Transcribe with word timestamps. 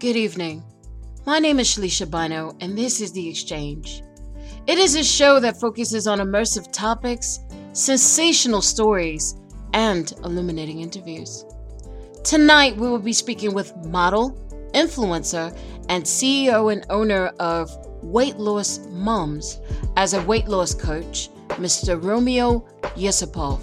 Good 0.00 0.16
evening. 0.16 0.64
My 1.24 1.38
name 1.38 1.60
is 1.60 1.68
Shalisha 1.68 2.10
Bino, 2.10 2.56
and 2.60 2.76
this 2.76 3.00
is 3.00 3.12
The 3.12 3.28
Exchange. 3.28 4.02
It 4.66 4.76
is 4.76 4.96
a 4.96 5.04
show 5.04 5.38
that 5.38 5.60
focuses 5.60 6.08
on 6.08 6.18
immersive 6.18 6.70
topics, 6.72 7.38
sensational 7.74 8.60
stories, 8.60 9.36
and 9.72 10.12
illuminating 10.24 10.80
interviews. 10.80 11.44
Tonight, 12.24 12.76
we 12.76 12.88
will 12.88 12.98
be 12.98 13.12
speaking 13.12 13.54
with 13.54 13.74
model, 13.86 14.32
influencer, 14.74 15.56
and 15.88 16.02
CEO 16.02 16.72
and 16.72 16.84
owner 16.90 17.28
of 17.38 17.70
Weight 18.02 18.36
Loss 18.36 18.80
Moms 18.90 19.60
as 19.96 20.12
a 20.12 20.22
weight 20.24 20.48
loss 20.48 20.74
coach, 20.74 21.30
Mr. 21.50 22.02
Romeo 22.02 22.66
Yusupov. 22.96 23.60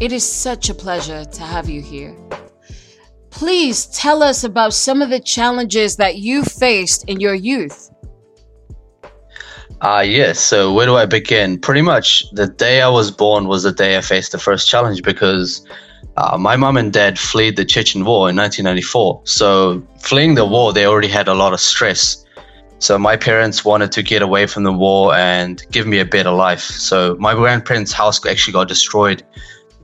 It 0.00 0.12
is 0.12 0.24
such 0.24 0.70
a 0.70 0.74
pleasure 0.74 1.24
to 1.24 1.42
have 1.42 1.68
you 1.68 1.82
here. 1.82 2.16
Please 3.32 3.86
tell 3.86 4.22
us 4.22 4.44
about 4.44 4.74
some 4.74 5.02
of 5.02 5.10
the 5.10 5.18
challenges 5.18 5.96
that 5.96 6.18
you 6.18 6.44
faced 6.44 7.08
in 7.08 7.18
your 7.18 7.34
youth. 7.34 7.90
Ah, 9.80 9.96
uh, 9.96 10.00
yes. 10.02 10.38
So 10.38 10.72
where 10.72 10.86
do 10.86 10.94
I 10.94 11.06
begin? 11.06 11.58
Pretty 11.58 11.82
much 11.82 12.30
the 12.32 12.46
day 12.46 12.82
I 12.82 12.88
was 12.88 13.10
born 13.10 13.48
was 13.48 13.64
the 13.64 13.72
day 13.72 13.96
I 13.96 14.00
faced 14.02 14.30
the 14.32 14.38
first 14.38 14.68
challenge 14.68 15.02
because 15.02 15.66
uh, 16.18 16.36
my 16.38 16.56
mom 16.56 16.76
and 16.76 16.92
dad 16.92 17.18
fled 17.18 17.56
the 17.56 17.64
Chechen 17.64 18.04
War 18.04 18.28
in 18.28 18.36
1994. 18.36 19.22
So 19.24 19.82
fleeing 19.98 20.34
the 20.34 20.44
war, 20.44 20.72
they 20.72 20.86
already 20.86 21.08
had 21.08 21.26
a 21.26 21.34
lot 21.34 21.52
of 21.52 21.60
stress. 21.60 22.24
So 22.78 22.98
my 22.98 23.16
parents 23.16 23.64
wanted 23.64 23.92
to 23.92 24.02
get 24.02 24.22
away 24.22 24.46
from 24.46 24.64
the 24.64 24.72
war 24.72 25.14
and 25.14 25.64
give 25.72 25.86
me 25.86 26.00
a 26.00 26.04
better 26.04 26.32
life. 26.32 26.60
So 26.60 27.16
my 27.18 27.34
grandparents' 27.34 27.92
house 27.92 28.24
actually 28.26 28.52
got 28.52 28.68
destroyed 28.68 29.24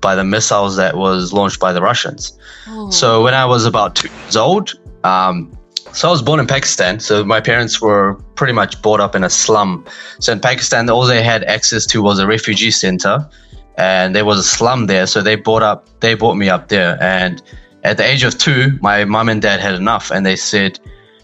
by 0.00 0.14
the 0.14 0.24
missiles 0.24 0.76
that 0.76 0.96
was 0.96 1.32
launched 1.32 1.60
by 1.60 1.72
the 1.72 1.82
Russians. 1.82 2.38
Oh. 2.68 2.90
So 2.90 3.22
when 3.22 3.34
I 3.34 3.44
was 3.44 3.64
about 3.64 3.96
two 3.96 4.08
years 4.08 4.36
old, 4.36 4.74
um, 5.04 5.52
so 5.92 6.08
I 6.08 6.10
was 6.10 6.22
born 6.22 6.38
in 6.38 6.46
Pakistan. 6.46 7.00
So 7.00 7.24
my 7.24 7.40
parents 7.40 7.80
were 7.80 8.14
pretty 8.34 8.52
much 8.52 8.80
brought 8.82 9.00
up 9.00 9.14
in 9.14 9.24
a 9.24 9.30
slum. 9.30 9.84
So 10.20 10.32
in 10.32 10.40
Pakistan, 10.40 10.88
all 10.90 11.06
they 11.06 11.22
had 11.22 11.44
access 11.44 11.86
to 11.86 12.02
was 12.02 12.18
a 12.18 12.26
refugee 12.26 12.70
center, 12.70 13.28
and 13.76 14.14
there 14.14 14.24
was 14.24 14.38
a 14.38 14.42
slum 14.42 14.86
there. 14.86 15.06
So 15.06 15.22
they 15.22 15.36
brought 15.36 15.62
up, 15.62 15.88
they 16.00 16.14
brought 16.14 16.34
me 16.34 16.48
up 16.48 16.68
there. 16.68 17.02
And 17.02 17.42
at 17.84 17.96
the 17.96 18.04
age 18.04 18.22
of 18.22 18.36
two, 18.38 18.78
my 18.82 19.04
mom 19.04 19.28
and 19.28 19.40
dad 19.40 19.60
had 19.60 19.74
enough, 19.74 20.10
and 20.10 20.26
they 20.26 20.36
said, 20.36 20.78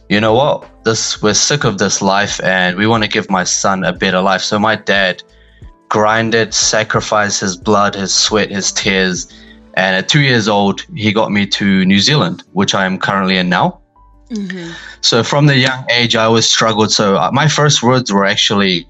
"You 0.09 0.21
know 0.21 0.35
what? 0.35 0.65
This 0.85 1.21
we're 1.23 1.35
sick 1.35 1.65
of 1.65 1.79
this 1.79 2.01
life, 2.01 2.41
and 2.43 2.77
we 2.77 2.87
want 2.87 3.03
to 3.03 3.09
give 3.09 3.29
my 3.29 3.45
son 3.45 3.85
a 3.85 3.93
better 3.93 4.21
life." 4.21 4.43
So 4.43 4.59
my 4.59 4.77
dad 4.77 5.23
grinded, 5.95 6.53
sacrificed 6.53 7.41
his 7.41 7.57
blood, 7.57 7.95
his 7.95 8.13
sweat, 8.13 8.51
his 8.51 8.73
tears. 8.73 9.33
And 9.75 9.95
at 9.95 10.09
two 10.09 10.23
years 10.23 10.49
old, 10.49 10.81
he 10.93 11.13
got 11.13 11.31
me 11.31 11.47
to 11.47 11.85
New 11.85 12.01
Zealand, 12.01 12.43
which 12.53 12.75
I 12.75 12.85
am 12.85 12.99
currently 12.99 13.37
in 13.37 13.49
now. 13.49 13.79
Mm-hmm. 14.31 14.73
So 15.03 15.23
from 15.23 15.47
the 15.47 15.57
young 15.57 15.87
age, 15.93 16.17
I 16.17 16.25
always 16.25 16.47
struggled. 16.47 16.91
So 16.91 17.17
uh, 17.17 17.31
my 17.33 17.47
first 17.47 17.81
words 17.85 18.13
were 18.13 18.25
actually 18.25 18.89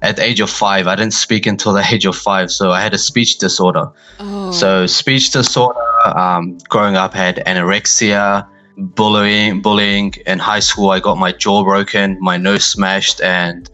at 0.00 0.16
the 0.16 0.24
age 0.24 0.40
of 0.40 0.48
five. 0.48 0.86
I 0.86 0.96
didn't 0.96 1.12
speak 1.12 1.44
until 1.44 1.74
the 1.74 1.84
age 1.92 2.06
of 2.06 2.16
five. 2.16 2.50
So 2.50 2.70
I 2.70 2.80
had 2.80 2.94
a 2.94 2.98
speech 3.10 3.36
disorder. 3.36 3.90
Oh. 4.18 4.50
So 4.50 4.86
speech 4.86 5.32
disorder, 5.32 5.78
um, 6.06 6.56
growing 6.70 6.96
up, 6.96 7.12
had 7.12 7.36
anorexia, 7.46 8.48
bullying, 8.78 9.60
bullying. 9.60 10.14
In 10.26 10.38
high 10.38 10.60
school, 10.60 10.88
I 10.88 11.00
got 11.00 11.18
my 11.18 11.32
jaw 11.32 11.62
broken, 11.64 12.16
my 12.18 12.38
nose 12.38 12.64
smashed, 12.64 13.20
and 13.20 13.68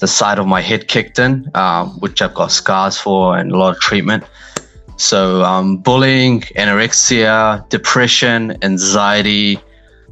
the 0.00 0.08
side 0.08 0.38
of 0.38 0.46
my 0.46 0.60
head 0.60 0.88
kicked 0.88 1.18
in, 1.18 1.50
um, 1.54 1.90
which 2.00 2.20
I've 2.20 2.34
got 2.34 2.50
scars 2.50 2.98
for 2.98 3.36
and 3.36 3.52
a 3.52 3.56
lot 3.56 3.74
of 3.74 3.80
treatment. 3.80 4.24
So, 4.96 5.42
um, 5.42 5.78
bullying, 5.78 6.40
anorexia, 6.56 7.66
depression, 7.68 8.56
anxiety, 8.62 9.58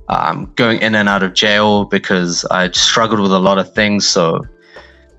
um, 0.08 0.50
going 0.56 0.80
in 0.80 0.94
and 0.94 1.08
out 1.08 1.22
of 1.22 1.34
jail 1.34 1.84
because 1.84 2.44
I 2.46 2.70
struggled 2.70 3.20
with 3.20 3.32
a 3.32 3.38
lot 3.38 3.58
of 3.58 3.74
things. 3.74 4.06
So, 4.06 4.46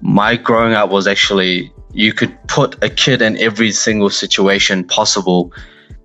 my 0.02 0.36
growing 0.36 0.74
up 0.74 0.90
was 0.90 1.06
actually 1.08 1.72
you 1.94 2.14
could 2.14 2.36
put 2.48 2.82
a 2.84 2.90
kid 2.90 3.22
in 3.22 3.38
every 3.38 3.72
single 3.72 4.10
situation 4.10 4.84
possible, 4.84 5.52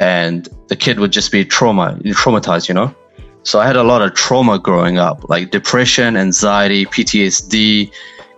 and 0.00 0.48
the 0.68 0.76
kid 0.76 0.98
would 0.98 1.12
just 1.12 1.30
be 1.30 1.44
trauma, 1.44 1.98
traumatized, 2.04 2.68
you 2.68 2.74
know. 2.74 2.94
So 3.42 3.60
I 3.60 3.66
had 3.66 3.76
a 3.76 3.82
lot 3.82 4.00
of 4.00 4.14
trauma 4.14 4.58
growing 4.58 4.96
up, 4.96 5.28
like 5.28 5.50
depression, 5.50 6.16
anxiety, 6.16 6.86
PTSD, 6.86 7.92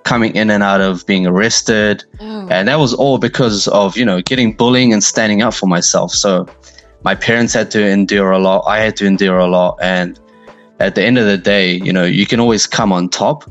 coming 0.07 0.35
in 0.37 0.51
and 0.51 0.63
out 0.63 0.81
of 0.81 1.05
being 1.05 1.27
arrested. 1.27 2.05
Oh. 2.21 2.49
And 2.49 2.69
that 2.69 2.79
was 2.79 2.95
all 2.95 3.19
because 3.19 3.69
of, 3.69 3.97
you 3.97 4.05
know, 4.05 4.23
getting 4.23 4.53
bullying 4.53 4.93
and 4.93 5.03
standing 5.03 5.43
up 5.43 5.53
for 5.53 5.67
myself. 5.67 6.13
So 6.13 6.47
my 7.03 7.15
parents 7.15 7.53
had 7.53 7.71
to 7.73 7.85
endure 7.85 8.31
a 8.31 8.39
lot. 8.39 8.65
I 8.67 8.79
had 8.79 8.97
to 8.97 9.07
endure 9.07 9.39
a 9.39 9.49
lot. 9.49 9.79
And 9.83 10.19
at 10.79 10.95
the 10.95 11.03
end 11.03 11.19
of 11.19 11.27
the 11.27 11.37
day, 11.37 11.75
you 11.75 11.93
know, 11.93 12.05
you 12.05 12.25
can 12.25 12.41
always 12.41 12.67
come 12.67 12.93
on 12.93 13.09
top. 13.09 13.51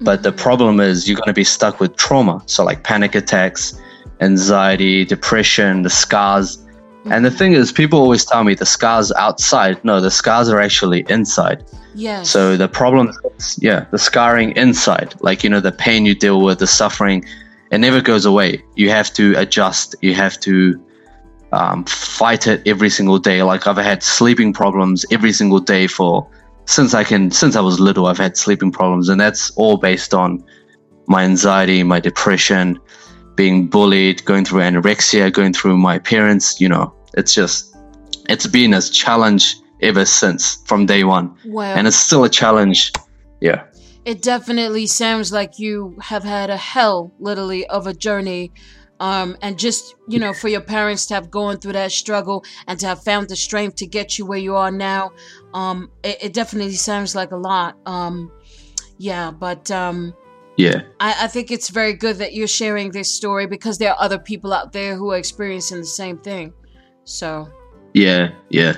But 0.00 0.22
the 0.22 0.30
mm-hmm. 0.30 0.38
problem 0.38 0.80
is 0.80 1.08
you're 1.08 1.16
going 1.16 1.26
to 1.26 1.34
be 1.34 1.44
stuck 1.44 1.80
with 1.80 1.96
trauma. 1.96 2.40
So, 2.46 2.64
like 2.64 2.84
panic 2.84 3.16
attacks, 3.16 3.80
anxiety, 4.20 5.04
depression, 5.04 5.82
the 5.82 5.90
scars. 5.90 6.64
And 7.10 7.24
the 7.24 7.30
thing 7.30 7.52
is, 7.52 7.72
people 7.72 7.98
always 7.98 8.24
tell 8.24 8.44
me 8.44 8.54
the 8.54 8.66
scars 8.66 9.12
outside. 9.12 9.82
No, 9.84 10.00
the 10.00 10.10
scars 10.10 10.48
are 10.48 10.60
actually 10.60 11.04
inside. 11.08 11.64
Yeah. 11.94 12.22
So 12.22 12.56
the 12.56 12.68
problem 12.68 13.12
is, 13.36 13.58
yeah, 13.60 13.86
the 13.90 13.98
scarring 13.98 14.52
inside, 14.56 15.14
like, 15.20 15.42
you 15.42 15.50
know, 15.50 15.60
the 15.60 15.72
pain 15.72 16.06
you 16.06 16.14
deal 16.14 16.42
with, 16.42 16.58
the 16.58 16.66
suffering, 16.66 17.24
it 17.70 17.78
never 17.78 18.00
goes 18.00 18.24
away. 18.24 18.62
You 18.76 18.90
have 18.90 19.12
to 19.14 19.34
adjust. 19.36 19.94
You 20.00 20.14
have 20.14 20.38
to 20.40 20.80
um, 21.52 21.84
fight 21.84 22.46
it 22.46 22.62
every 22.66 22.90
single 22.90 23.18
day. 23.18 23.42
Like 23.42 23.66
I've 23.66 23.76
had 23.76 24.02
sleeping 24.02 24.52
problems 24.52 25.04
every 25.10 25.32
single 25.32 25.60
day 25.60 25.86
for 25.86 26.28
since 26.66 26.94
I 26.94 27.04
can 27.04 27.30
since 27.30 27.56
I 27.56 27.60
was 27.60 27.80
little. 27.80 28.06
I've 28.06 28.18
had 28.18 28.36
sleeping 28.36 28.70
problems, 28.70 29.08
and 29.08 29.20
that's 29.20 29.50
all 29.52 29.76
based 29.76 30.14
on 30.14 30.44
my 31.06 31.24
anxiety, 31.24 31.82
my 31.82 32.00
depression, 32.00 32.78
being 33.34 33.68
bullied, 33.68 34.24
going 34.24 34.44
through 34.44 34.60
anorexia, 34.60 35.32
going 35.32 35.52
through 35.52 35.78
my 35.78 35.98
parents. 35.98 36.60
You 36.60 36.68
know, 36.68 36.94
it's 37.14 37.34
just 37.34 37.76
it's 38.28 38.46
been 38.46 38.74
a 38.74 38.82
challenge 38.82 39.56
ever 39.80 40.04
since 40.04 40.56
from 40.66 40.86
day 40.86 41.04
one. 41.04 41.36
Wow. 41.46 41.74
And 41.74 41.86
it's 41.86 41.96
still 41.96 42.24
a 42.24 42.28
challenge. 42.28 42.92
Yeah. 43.40 43.64
It 44.04 44.22
definitely 44.22 44.86
sounds 44.86 45.32
like 45.32 45.58
you 45.58 45.96
have 46.00 46.24
had 46.24 46.50
a 46.50 46.56
hell, 46.56 47.12
literally, 47.18 47.66
of 47.66 47.86
a 47.86 47.94
journey. 47.94 48.52
Um, 49.00 49.36
and 49.42 49.56
just, 49.58 49.94
you 50.08 50.18
know, 50.18 50.32
for 50.32 50.48
your 50.48 50.60
parents 50.60 51.06
to 51.06 51.14
have 51.14 51.30
gone 51.30 51.58
through 51.58 51.74
that 51.74 51.92
struggle 51.92 52.44
and 52.66 52.80
to 52.80 52.86
have 52.86 53.04
found 53.04 53.28
the 53.28 53.36
strength 53.36 53.76
to 53.76 53.86
get 53.86 54.18
you 54.18 54.26
where 54.26 54.38
you 54.38 54.56
are 54.56 54.72
now, 54.72 55.12
um, 55.54 55.90
it, 56.02 56.18
it 56.20 56.32
definitely 56.32 56.72
sounds 56.72 57.14
like 57.14 57.30
a 57.30 57.36
lot. 57.36 57.76
Um, 57.86 58.32
yeah, 58.98 59.30
but 59.30 59.70
um, 59.70 60.14
yeah, 60.56 60.82
I, 60.98 61.14
I 61.24 61.26
think 61.28 61.52
it's 61.52 61.68
very 61.68 61.92
good 61.92 62.16
that 62.16 62.34
you're 62.34 62.48
sharing 62.48 62.90
this 62.90 63.14
story 63.14 63.46
because 63.46 63.78
there 63.78 63.92
are 63.92 63.96
other 64.00 64.18
people 64.18 64.52
out 64.52 64.72
there 64.72 64.96
who 64.96 65.12
are 65.12 65.16
experiencing 65.16 65.78
the 65.78 65.86
same 65.86 66.18
thing. 66.18 66.52
So, 67.08 67.48
yeah, 67.94 68.32
yeah. 68.50 68.76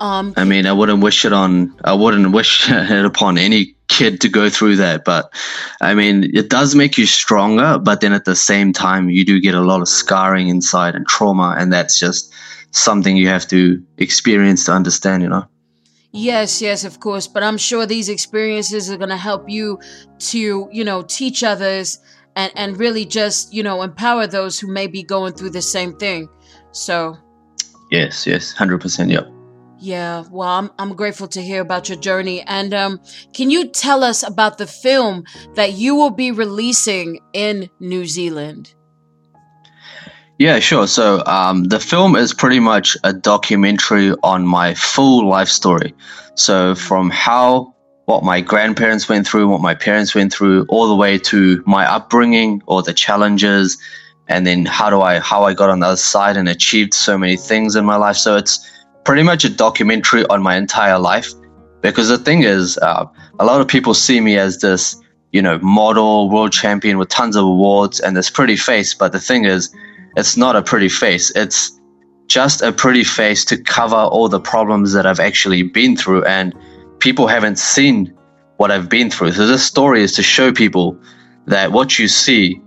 Um, 0.00 0.32
I 0.36 0.44
mean, 0.44 0.66
I 0.66 0.72
wouldn't 0.72 1.02
wish 1.02 1.24
it 1.24 1.32
on. 1.32 1.74
I 1.84 1.94
wouldn't 1.94 2.32
wish 2.38 2.70
it 2.70 3.04
upon 3.04 3.38
any 3.38 3.76
kid 3.88 4.20
to 4.20 4.28
go 4.28 4.48
through 4.48 4.76
that. 4.76 5.04
But 5.04 5.32
I 5.80 5.94
mean, 5.94 6.30
it 6.34 6.50
does 6.50 6.74
make 6.74 6.98
you 6.98 7.06
stronger. 7.06 7.78
But 7.78 8.00
then 8.00 8.12
at 8.12 8.24
the 8.24 8.36
same 8.36 8.72
time, 8.72 9.10
you 9.10 9.24
do 9.24 9.40
get 9.40 9.54
a 9.54 9.60
lot 9.60 9.80
of 9.80 9.88
scarring 9.88 10.48
inside 10.48 10.94
and 10.94 11.06
trauma, 11.06 11.54
and 11.58 11.72
that's 11.72 11.98
just 11.98 12.32
something 12.72 13.16
you 13.16 13.28
have 13.28 13.48
to 13.48 13.82
experience 13.98 14.64
to 14.66 14.72
understand. 14.72 15.22
You 15.22 15.28
know. 15.28 15.46
Yes, 16.12 16.60
yes, 16.60 16.84
of 16.84 17.00
course. 17.00 17.26
But 17.26 17.42
I'm 17.42 17.58
sure 17.58 17.86
these 17.86 18.08
experiences 18.08 18.90
are 18.90 18.96
going 18.96 19.10
to 19.10 19.16
help 19.16 19.48
you 19.48 19.78
to, 20.18 20.68
you 20.72 20.84
know, 20.84 21.02
teach 21.02 21.42
others 21.42 21.98
and 22.36 22.52
and 22.54 22.78
really 22.78 23.04
just, 23.04 23.52
you 23.52 23.62
know, 23.62 23.82
empower 23.82 24.26
those 24.26 24.58
who 24.58 24.66
may 24.68 24.86
be 24.86 25.02
going 25.02 25.32
through 25.34 25.50
the 25.50 25.62
same 25.62 25.96
thing. 25.96 26.28
So. 26.72 27.16
Yes, 27.90 28.26
yes, 28.26 28.52
hundred 28.52 28.80
percent. 28.80 29.10
Yep. 29.10 29.28
Yeah, 29.82 30.24
well, 30.30 30.48
I'm, 30.48 30.70
I'm 30.78 30.94
grateful 30.94 31.26
to 31.28 31.40
hear 31.40 31.62
about 31.62 31.88
your 31.88 31.98
journey. 31.98 32.42
And 32.42 32.74
um, 32.74 33.00
can 33.32 33.50
you 33.50 33.66
tell 33.66 34.04
us 34.04 34.22
about 34.22 34.58
the 34.58 34.66
film 34.66 35.24
that 35.54 35.72
you 35.72 35.94
will 35.94 36.10
be 36.10 36.30
releasing 36.30 37.18
in 37.32 37.70
New 37.80 38.04
Zealand? 38.04 38.74
Yeah, 40.38 40.58
sure. 40.58 40.86
So 40.86 41.24
um, 41.26 41.64
the 41.64 41.80
film 41.80 42.14
is 42.14 42.34
pretty 42.34 42.60
much 42.60 42.96
a 43.04 43.12
documentary 43.12 44.12
on 44.22 44.46
my 44.46 44.74
full 44.74 45.26
life 45.26 45.48
story. 45.48 45.94
So 46.34 46.74
from 46.74 47.10
how 47.10 47.74
what 48.04 48.24
my 48.24 48.40
grandparents 48.40 49.08
went 49.08 49.26
through, 49.26 49.48
what 49.48 49.60
my 49.60 49.74
parents 49.74 50.14
went 50.14 50.32
through, 50.32 50.66
all 50.68 50.88
the 50.88 50.96
way 50.96 51.16
to 51.16 51.62
my 51.66 51.90
upbringing 51.90 52.60
or 52.66 52.82
the 52.82 52.92
challenges, 52.92 53.78
and 54.30 54.46
then 54.46 54.64
how 54.64 54.88
do 54.88 55.02
I 55.02 55.18
how 55.18 55.42
I 55.42 55.52
got 55.52 55.68
on 55.68 55.80
the 55.80 55.86
other 55.86 55.96
side 55.96 56.36
and 56.36 56.48
achieved 56.48 56.94
so 56.94 57.18
many 57.18 57.36
things 57.36 57.74
in 57.74 57.84
my 57.84 57.96
life. 57.96 58.16
So 58.16 58.36
it's 58.36 58.64
pretty 59.04 59.24
much 59.24 59.44
a 59.44 59.50
documentary 59.50 60.24
on 60.26 60.40
my 60.40 60.56
entire 60.56 60.98
life. 60.98 61.32
Because 61.82 62.08
the 62.08 62.18
thing 62.18 62.44
is, 62.44 62.78
uh, 62.78 63.06
a 63.38 63.44
lot 63.44 63.60
of 63.60 63.66
people 63.66 63.92
see 63.92 64.20
me 64.20 64.38
as 64.38 64.58
this, 64.58 64.96
you 65.32 65.42
know, 65.42 65.58
model, 65.58 66.30
world 66.30 66.52
champion 66.52 66.96
with 66.96 67.08
tons 67.08 67.34
of 67.36 67.44
awards 67.44 67.98
and 67.98 68.16
this 68.16 68.30
pretty 68.30 68.56
face. 68.56 68.94
But 68.94 69.12
the 69.12 69.18
thing 69.18 69.46
is, 69.46 69.74
it's 70.16 70.36
not 70.36 70.54
a 70.54 70.62
pretty 70.62 70.88
face. 70.88 71.34
It's 71.34 71.80
just 72.28 72.62
a 72.62 72.70
pretty 72.70 73.02
face 73.02 73.44
to 73.46 73.60
cover 73.60 73.96
all 73.96 74.28
the 74.28 74.40
problems 74.40 74.92
that 74.92 75.06
I've 75.06 75.20
actually 75.20 75.64
been 75.64 75.96
through. 75.96 76.24
And 76.24 76.54
people 77.00 77.26
haven't 77.26 77.58
seen 77.58 78.14
what 78.58 78.70
I've 78.70 78.88
been 78.88 79.10
through. 79.10 79.32
So 79.32 79.46
this 79.46 79.64
story 79.64 80.02
is 80.02 80.12
to 80.12 80.22
show 80.22 80.52
people 80.52 80.96
that 81.46 81.72
what 81.72 81.98
you 81.98 82.06
see 82.06 82.60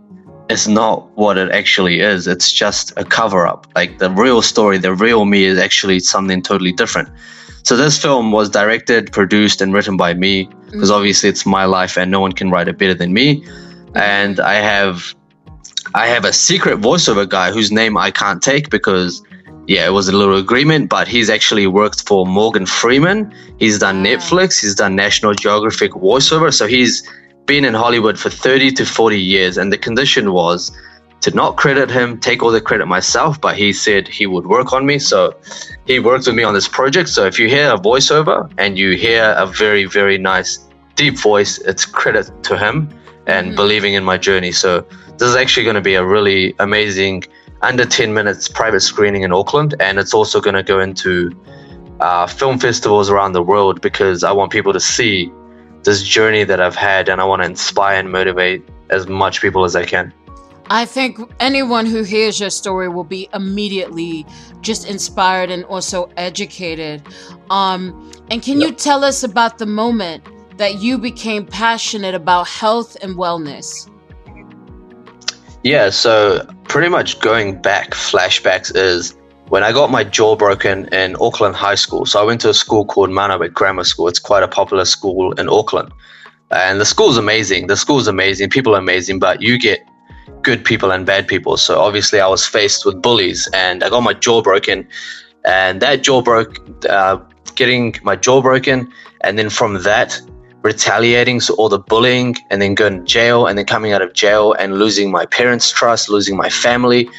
is 0.54 0.68
not 0.68 1.10
what 1.18 1.38
it 1.38 1.52
actually 1.52 2.00
is. 2.00 2.28
It's 2.28 2.52
just 2.52 2.94
a 2.96 3.04
cover 3.04 3.46
up. 3.46 3.68
Like 3.76 3.98
the 3.98 4.10
real 4.10 4.42
story, 4.42 4.78
the 4.78 4.94
real 4.94 5.26
me 5.26 5.44
is 5.46 5.58
actually 5.58 6.00
something 6.00 6.42
totally 6.42 6.72
different. 6.72 7.10
So 7.64 7.76
this 7.76 8.02
film 8.02 8.32
was 8.32 8.50
directed, 8.50 9.12
produced, 9.12 9.62
and 9.62 9.74
written 9.74 9.98
by 9.98 10.14
me 10.14 10.46
because 10.66 10.90
mm-hmm. 10.90 10.98
obviously 10.98 11.30
it's 11.30 11.46
my 11.46 11.66
life 11.66 11.98
and 11.98 12.12
no 12.12 12.20
one 12.20 12.34
can 12.34 12.52
write 12.52 12.68
it 12.68 12.78
better 12.78 12.94
than 12.94 13.14
me. 13.14 13.46
And 13.96 14.40
I 14.40 14.56
have 14.56 15.16
I 15.96 16.08
have 16.08 16.26
a 16.26 16.34
secret 16.34 16.80
voiceover 16.80 17.28
guy 17.28 17.52
whose 17.52 17.72
name 17.72 17.98
I 17.98 18.12
can't 18.12 18.42
take 18.42 18.70
because 18.70 19.22
yeah, 19.68 19.88
it 19.88 19.92
was 19.92 20.10
a 20.10 20.12
little 20.12 20.36
agreement, 20.36 20.90
but 20.90 21.08
he's 21.08 21.30
actually 21.30 21.68
worked 21.68 22.06
for 22.08 22.26
Morgan 22.26 22.66
Freeman. 22.66 23.34
He's 23.60 23.80
done 23.80 24.04
Netflix, 24.04 24.62
he's 24.62 24.76
done 24.76 24.96
National 24.96 25.34
Geographic 25.34 25.92
voiceover. 25.94 26.54
So 26.54 26.68
he's 26.68 27.08
been 27.45 27.66
in 27.66 27.74
Hollywood 27.74 28.19
for 28.19 28.30
30 28.30 28.72
to 28.72 28.86
40 28.86 29.19
years. 29.19 29.57
And 29.57 29.72
the 29.72 29.78
condition 29.78 30.34
was 30.34 30.72
to 31.22 31.31
not 31.31 31.56
credit 31.56 31.90
him, 31.90 32.19
take 32.19 32.44
all 32.44 32.51
the 32.51 32.62
credit 32.62 32.86
myself, 32.86 33.40
but 33.40 33.56
he 33.56 33.72
said 33.72 34.07
he 34.07 34.28
would 34.28 34.45
work 34.45 34.74
on 34.74 34.86
me. 34.86 35.00
So 35.00 35.36
he 35.86 36.00
worked 36.00 36.28
with 36.28 36.36
me 36.36 36.44
on 36.44 36.54
this 36.54 36.68
project. 36.68 37.10
So 37.10 37.25
if 37.25 37.40
you 37.40 37.48
hear 37.48 37.74
a 37.74 37.78
voiceover 37.78 38.51
and 38.57 38.78
you 38.78 38.92
hear 38.98 39.34
a 39.38 39.45
very, 39.45 39.86
very 39.86 40.18
nice 40.18 40.68
deep 40.95 41.18
voice, 41.18 41.60
it's 41.60 41.86
credit 41.86 42.30
to 42.44 42.57
him 42.57 42.90
and 43.25 43.48
mm-hmm. 43.48 43.56
believing 43.56 43.94
in 43.94 44.04
my 44.04 44.18
journey. 44.18 44.51
So 44.51 44.81
this 45.18 45.30
is 45.30 45.36
actually 45.36 45.63
going 45.63 45.75
to 45.75 45.81
be 45.81 45.95
a 45.95 46.06
really 46.06 46.54
amazing 46.60 47.24
under 47.62 47.86
10 47.86 48.13
minutes 48.13 48.50
private 48.50 48.81
screening 48.81 49.24
in 49.24 49.31
Auckland. 49.31 49.75
And 49.80 50.00
it's 50.00 50.13
also 50.13 50.42
going 50.42 50.56
to 50.56 50.63
go 50.63 50.81
into 50.81 51.31
uh, 52.01 52.28
film 52.28 52.60
festivals 52.60 53.10
around 53.10 53.31
the 53.31 53.44
world 53.44 53.81
because 53.81 54.25
I 54.25 54.34
want 54.34 54.51
people 54.51 54.74
to 54.74 54.80
see 54.80 55.31
this 55.83 56.03
journey 56.03 56.44
that 56.44 56.62
I've 56.62 56.75
had 56.75 57.09
and 57.09 57.21
I 57.21 57.25
want 57.25 57.41
to 57.41 57.45
inspire 57.47 58.00
and 58.00 58.12
motivate 58.12 58.68
as 58.89 59.07
much 59.07 59.41
people 59.41 59.63
as 59.63 59.75
I 59.75 59.85
can. 59.85 60.13
I 60.69 60.85
think 60.85 61.19
anyone 61.39 61.85
who 61.85 62.03
hears 62.03 62.39
your 62.39 62.50
story 62.50 62.88
will 62.88 63.03
be 63.03 63.27
immediately 63.33 64.25
just 64.62 64.88
inspired 64.88 65.51
and 65.51 65.65
also 65.65 66.09
educated. 66.15 67.03
Um, 67.50 68.12
and 68.31 68.41
can 68.41 68.62
yep. 68.62 68.69
you 68.69 68.75
tell 68.75 69.03
us 69.03 69.24
about 69.24 69.57
the 69.57 69.65
moment 69.65 70.24
that 70.57 70.81
you 70.81 70.97
became 70.97 71.45
passionate 71.45 72.15
about 72.15 72.47
health 72.47 72.95
and 73.01 73.15
wellness? 73.15 73.89
Yeah, 75.63 75.89
so 75.89 76.45
pretty 76.65 76.89
much 76.89 77.19
going 77.19 77.62
back, 77.62 77.91
flashbacks 77.91 78.75
is 78.75 79.15
when 79.50 79.63
I 79.63 79.72
got 79.72 79.92
my 79.92 80.04
jaw 80.04 80.36
broken 80.36 80.88
in 80.94 81.16
Auckland 81.19 81.56
High 81.56 81.75
School. 81.75 82.06
So 82.06 82.22
I 82.22 82.24
went 82.24 82.42
to 82.42 82.50
a 82.50 82.54
school 82.54 82.86
called 82.86 83.10
Marnowak 83.10 83.54
Grammar 83.54 83.84
School. 83.84 84.07
It's 84.07 84.19
quite 84.19 84.44
a 84.44 84.48
popular 84.48 84.86
school 84.86 85.34
in 85.34 85.50
Auckland. 85.50 85.92
And 86.51 86.80
the 86.80 86.86
school's 86.86 87.18
amazing. 87.18 87.68
The 87.68 87.78
school's 87.78 88.07
amazing. 88.07 88.50
People 88.50 88.75
are 88.75 88.80
amazing, 88.80 89.19
but 89.19 89.42
you 89.42 89.60
get 89.60 89.88
good 90.42 90.63
people 90.63 90.92
and 90.92 91.06
bad 91.06 91.28
people. 91.28 91.57
So 91.57 91.80
obviously, 91.80 92.19
I 92.19 92.28
was 92.28 92.45
faced 92.45 92.86
with 92.86 93.01
bullies, 93.01 93.48
and 93.54 93.84
I 93.84 93.90
got 93.90 94.01
my 94.01 94.13
jaw 94.13 94.42
broken. 94.42 94.88
And 95.45 95.81
that 95.81 96.04
jaw 96.04 96.22
broke, 96.22 96.57
uh, 96.88 97.18
getting 97.56 97.95
my 98.04 98.16
jaw 98.16 98.42
broken, 98.42 98.92
and 99.22 99.38
then 99.38 99.50
from 99.50 99.81
that, 99.84 100.22
retaliating, 100.62 101.42
so 101.42 101.54
all 101.56 101.69
the 101.69 101.80
bullying, 101.80 102.36
and 102.50 102.62
then 102.62 102.75
going 102.75 103.00
to 103.00 103.04
jail, 103.04 103.48
and 103.48 103.57
then 103.57 103.66
coming 103.66 103.92
out 103.92 104.01
of 104.01 104.13
jail 104.13 104.54
and 104.54 104.80
losing 104.80 105.12
my 105.12 105.25
parents' 105.25 105.72
trust, 105.72 106.10
losing 106.10 106.38
my 106.38 106.50
family. 106.50 107.10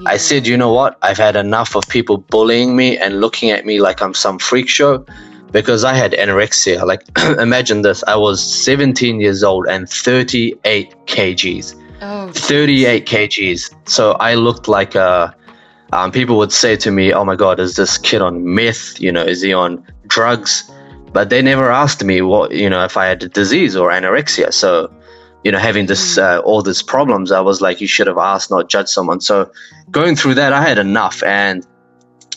Yeah. 0.00 0.10
I 0.10 0.16
said, 0.16 0.46
you 0.46 0.56
know 0.56 0.72
what? 0.72 0.98
I've 1.02 1.18
had 1.18 1.36
enough 1.36 1.76
of 1.76 1.86
people 1.88 2.18
bullying 2.18 2.76
me 2.76 2.98
and 2.98 3.20
looking 3.20 3.50
at 3.50 3.64
me 3.64 3.80
like 3.80 4.02
I'm 4.02 4.14
some 4.14 4.38
freak 4.38 4.68
show 4.68 5.04
because 5.52 5.84
I 5.84 5.94
had 5.94 6.12
anorexia. 6.12 6.84
Like, 6.84 7.04
imagine 7.38 7.82
this 7.82 8.02
I 8.06 8.16
was 8.16 8.42
17 8.42 9.20
years 9.20 9.42
old 9.42 9.66
and 9.66 9.88
38 9.88 10.94
kgs. 11.06 11.80
Oh, 12.00 12.32
38 12.32 13.06
kgs. 13.06 13.74
So 13.88 14.12
I 14.12 14.34
looked 14.34 14.68
like 14.68 14.94
a. 14.94 15.34
Um, 15.92 16.10
people 16.10 16.36
would 16.38 16.50
say 16.50 16.74
to 16.76 16.90
me, 16.90 17.12
"Oh 17.12 17.24
my 17.24 17.36
God, 17.36 17.60
is 17.60 17.76
this 17.76 17.98
kid 17.98 18.20
on 18.20 18.52
meth? 18.52 19.00
You 19.00 19.12
know, 19.12 19.22
is 19.22 19.42
he 19.42 19.52
on 19.52 19.86
drugs?" 20.08 20.68
but 21.14 21.30
they 21.30 21.40
never 21.40 21.70
asked 21.70 22.04
me 22.04 22.20
what 22.20 22.50
you 22.50 22.68
know 22.68 22.84
if 22.84 22.96
I 22.96 23.06
had 23.06 23.22
a 23.22 23.28
disease 23.28 23.76
or 23.76 23.90
anorexia. 23.90 24.52
So, 24.52 24.92
you 25.44 25.52
know, 25.52 25.58
having 25.58 25.86
this 25.86 26.16
hmm. 26.16 26.22
uh, 26.22 26.38
all 26.38 26.62
these 26.62 26.82
problems, 26.82 27.30
I 27.30 27.40
was 27.40 27.60
like, 27.60 27.80
you 27.80 27.86
should 27.86 28.06
have 28.06 28.18
asked, 28.18 28.50
not 28.50 28.68
judged 28.68 28.88
someone. 28.88 29.20
So, 29.20 29.50
going 29.90 30.16
through 30.16 30.34
that, 30.34 30.52
I 30.52 30.62
had 30.62 30.78
enough 30.78 31.22
and 31.22 31.66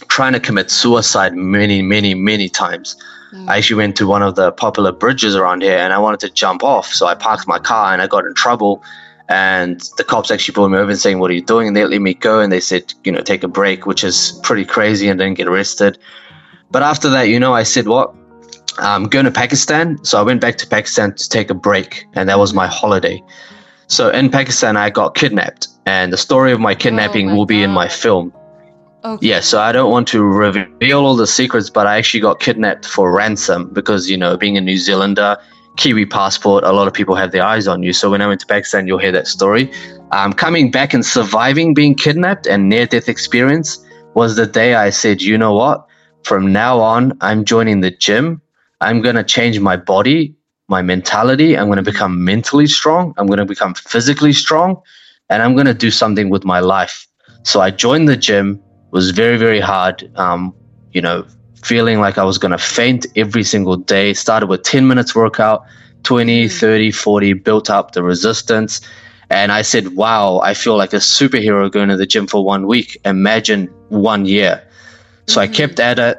trying 0.09 0.33
to 0.33 0.39
commit 0.39 0.69
suicide 0.69 1.33
many, 1.35 1.81
many, 1.81 2.13
many 2.13 2.49
times. 2.49 2.95
Mm. 3.33 3.49
I 3.49 3.57
actually 3.57 3.77
went 3.77 3.95
to 3.97 4.07
one 4.07 4.21
of 4.21 4.35
the 4.35 4.51
popular 4.51 4.91
bridges 4.91 5.35
around 5.35 5.61
here 5.61 5.77
and 5.77 5.93
I 5.93 5.97
wanted 5.99 6.19
to 6.21 6.29
jump 6.29 6.63
off. 6.63 6.93
So 6.93 7.07
I 7.07 7.15
parked 7.15 7.47
my 7.47 7.59
car 7.59 7.93
and 7.93 8.01
I 8.01 8.07
got 8.07 8.25
in 8.25 8.33
trouble. 8.33 8.83
And 9.29 9.81
the 9.97 10.05
cops 10.05 10.31
actually 10.31 10.53
pulled 10.53 10.71
me 10.71 10.77
over 10.77 10.89
and 10.89 10.99
saying, 10.99 11.19
What 11.19 11.29
are 11.31 11.33
you 11.33 11.43
doing? 11.43 11.67
And 11.67 11.75
they 11.75 11.83
let 11.83 12.01
me 12.01 12.13
go 12.13 12.39
and 12.39 12.51
they 12.51 12.61
said, 12.61 12.93
You 13.03 13.11
know, 13.11 13.21
take 13.21 13.43
a 13.43 13.47
break, 13.47 13.85
which 13.85 14.03
is 14.03 14.39
pretty 14.43 14.63
crazy 14.63 15.09
and 15.09 15.19
didn't 15.19 15.37
get 15.37 15.47
arrested. 15.47 15.97
But 16.71 16.83
after 16.83 17.09
that, 17.09 17.23
you 17.23 17.39
know, 17.39 17.53
I 17.53 17.63
said, 17.63 17.87
What? 17.87 18.13
I'm 18.79 19.05
going 19.05 19.25
to 19.25 19.31
Pakistan. 19.31 20.03
So 20.03 20.19
I 20.19 20.21
went 20.21 20.41
back 20.41 20.57
to 20.59 20.67
Pakistan 20.67 21.13
to 21.15 21.29
take 21.29 21.49
a 21.49 21.53
break, 21.53 22.05
and 22.13 22.29
that 22.29 22.39
was 22.39 22.53
my 22.53 22.67
holiday. 22.67 23.21
So 23.87 24.09
in 24.09 24.29
Pakistan, 24.29 24.77
I 24.77 24.89
got 24.89 25.15
kidnapped, 25.15 25.67
and 25.85 26.11
the 26.11 26.17
story 26.17 26.51
of 26.51 26.59
my 26.59 26.75
kidnapping 26.75 27.27
oh 27.27 27.31
my 27.31 27.35
will 27.37 27.45
be 27.45 27.59
God. 27.59 27.63
in 27.63 27.71
my 27.71 27.87
film. 27.87 28.33
Okay. 29.03 29.27
Yeah, 29.27 29.39
so 29.39 29.61
I 29.61 29.71
don't 29.71 29.91
want 29.91 30.07
to 30.09 30.23
reveal 30.23 31.05
all 31.05 31.15
the 31.15 31.27
secrets, 31.27 31.69
but 31.69 31.87
I 31.87 31.97
actually 31.97 32.19
got 32.19 32.39
kidnapped 32.39 32.85
for 32.85 33.11
ransom 33.11 33.69
because, 33.71 34.09
you 34.09 34.17
know, 34.17 34.35
being 34.35 34.57
a 34.57 34.61
New 34.61 34.77
Zealander, 34.77 35.37
Kiwi 35.77 36.05
passport, 36.05 36.63
a 36.63 36.71
lot 36.71 36.87
of 36.87 36.93
people 36.93 37.15
have 37.15 37.31
their 37.31 37.43
eyes 37.43 37.67
on 37.67 37.83
you. 37.83 37.93
So 37.93 38.09
when 38.09 38.21
I 38.21 38.27
went 38.27 38.41
to 38.41 38.47
Pakistan, 38.47 38.87
you'll 38.87 38.97
hear 38.97 39.11
that 39.11 39.27
story. 39.27 39.71
Um, 40.11 40.33
coming 40.33 40.71
back 40.71 40.93
and 40.93 41.05
surviving 41.05 41.73
being 41.73 41.95
kidnapped 41.95 42.47
and 42.47 42.67
near 42.67 42.85
death 42.85 43.07
experience 43.07 43.85
was 44.15 44.35
the 44.35 44.47
day 44.47 44.75
I 44.75 44.89
said, 44.89 45.21
you 45.21 45.37
know 45.37 45.53
what? 45.53 45.87
From 46.23 46.51
now 46.51 46.79
on, 46.79 47.17
I'm 47.21 47.45
joining 47.45 47.81
the 47.81 47.91
gym 47.91 48.41
I'm 48.81 49.01
going 49.01 49.15
to 49.15 49.23
change 49.23 49.59
my 49.59 49.75
body, 49.75 50.35
my 50.67 50.81
mentality. 50.81 51.57
I'm 51.57 51.67
going 51.67 51.77
to 51.77 51.91
become 51.91 52.23
mentally 52.23 52.67
strong. 52.67 53.13
I'm 53.17 53.27
going 53.27 53.39
to 53.39 53.45
become 53.45 53.73
physically 53.73 54.33
strong. 54.33 54.81
And 55.29 55.41
I'm 55.41 55.55
going 55.55 55.65
to 55.65 55.73
do 55.73 55.91
something 55.91 56.29
with 56.29 56.45
my 56.45 56.59
life. 56.59 57.07
So 57.43 57.61
I 57.61 57.71
joined 57.71 58.07
the 58.07 58.17
gym. 58.17 58.61
It 58.85 58.91
was 58.91 59.11
very, 59.11 59.37
very 59.37 59.59
hard. 59.59 60.09
Um, 60.15 60.53
you 60.91 61.01
know, 61.01 61.25
feeling 61.63 61.99
like 61.99 62.17
I 62.17 62.23
was 62.23 62.37
going 62.37 62.51
to 62.51 62.57
faint 62.57 63.05
every 63.15 63.43
single 63.43 63.77
day. 63.77 64.13
Started 64.13 64.47
with 64.47 64.63
10 64.63 64.87
minutes 64.87 65.15
workout, 65.15 65.65
20, 66.03 66.45
mm. 66.45 66.59
30, 66.59 66.91
40, 66.91 67.33
built 67.33 67.69
up 67.69 67.91
the 67.91 68.03
resistance. 68.03 68.81
And 69.29 69.51
I 69.51 69.61
said, 69.61 69.95
wow, 69.95 70.39
I 70.39 70.53
feel 70.53 70.77
like 70.77 70.93
a 70.93 70.97
superhero 70.97 71.69
going 71.69 71.89
to 71.89 71.97
the 71.97 72.05
gym 72.05 72.27
for 72.27 72.45
one 72.45 72.67
week. 72.67 72.97
Imagine 73.03 73.65
one 73.89 74.25
year. 74.25 74.63
So. 75.27 75.41
I 75.41 75.47
kept 75.47 75.81
at 75.81 75.99
it 75.99 76.17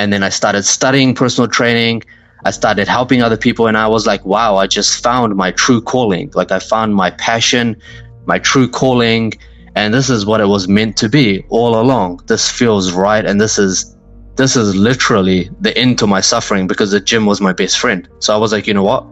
and 0.00 0.14
then 0.14 0.22
I 0.22 0.30
started 0.30 0.64
studying 0.64 1.14
personal 1.14 1.46
training. 1.46 2.02
I 2.46 2.52
started 2.52 2.88
helping 2.88 3.20
other 3.20 3.36
people, 3.36 3.66
and 3.66 3.76
I 3.76 3.86
was 3.86 4.06
like, 4.06 4.24
wow, 4.24 4.56
I 4.56 4.66
just 4.66 5.02
found 5.02 5.36
my 5.36 5.50
true 5.50 5.82
calling. 5.82 6.30
Like, 6.34 6.50
I 6.50 6.58
found 6.58 6.94
my 6.94 7.10
passion, 7.10 7.76
my 8.24 8.38
true 8.38 8.66
calling, 8.66 9.34
and 9.74 9.92
this 9.92 10.08
is 10.08 10.24
what 10.24 10.40
it 10.40 10.46
was 10.46 10.68
meant 10.68 10.96
to 11.02 11.08
be 11.10 11.44
all 11.50 11.78
along. 11.78 12.22
This 12.26 12.50
feels 12.50 12.92
right, 12.92 13.26
and 13.26 13.38
this 13.38 13.58
is 13.58 13.94
this 14.36 14.56
is 14.56 14.74
literally 14.74 15.50
the 15.60 15.76
end 15.76 15.98
to 15.98 16.06
my 16.06 16.22
suffering 16.22 16.66
because 16.66 16.92
the 16.92 17.00
gym 17.00 17.26
was 17.26 17.42
my 17.42 17.52
best 17.52 17.78
friend. 17.78 18.08
So 18.20 18.34
I 18.34 18.38
was 18.38 18.52
like, 18.52 18.66
you 18.66 18.72
know 18.72 18.84
what? 18.84 19.04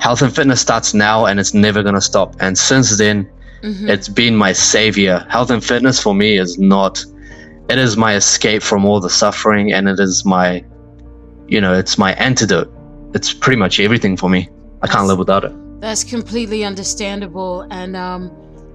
Health 0.00 0.20
and 0.22 0.34
fitness 0.34 0.60
starts 0.60 0.94
now, 0.94 1.26
and 1.26 1.38
it's 1.38 1.54
never 1.54 1.80
gonna 1.84 2.00
stop. 2.00 2.34
And 2.40 2.58
since 2.58 2.98
then, 2.98 3.30
mm-hmm. 3.62 3.88
it's 3.88 4.08
been 4.08 4.34
my 4.34 4.52
savior. 4.52 5.24
Health 5.30 5.50
and 5.50 5.64
fitness 5.64 6.02
for 6.02 6.12
me 6.12 6.38
is 6.38 6.58
not 6.58 7.04
it 7.68 7.78
is 7.78 7.96
my 7.96 8.14
escape 8.14 8.62
from 8.62 8.84
all 8.84 9.00
the 9.00 9.10
suffering 9.10 9.72
and 9.72 9.88
it 9.88 9.98
is 9.98 10.24
my 10.24 10.64
you 11.48 11.60
know 11.60 11.74
it's 11.74 11.98
my 11.98 12.12
antidote. 12.14 12.70
It's 13.14 13.32
pretty 13.32 13.56
much 13.56 13.80
everything 13.80 14.16
for 14.16 14.28
me. 14.28 14.48
I 14.82 14.86
can't 14.86 15.06
live 15.06 15.18
without 15.18 15.44
it. 15.44 15.52
That's 15.80 16.04
completely 16.04 16.64
understandable 16.64 17.66
and 17.70 17.96
um 17.96 18.30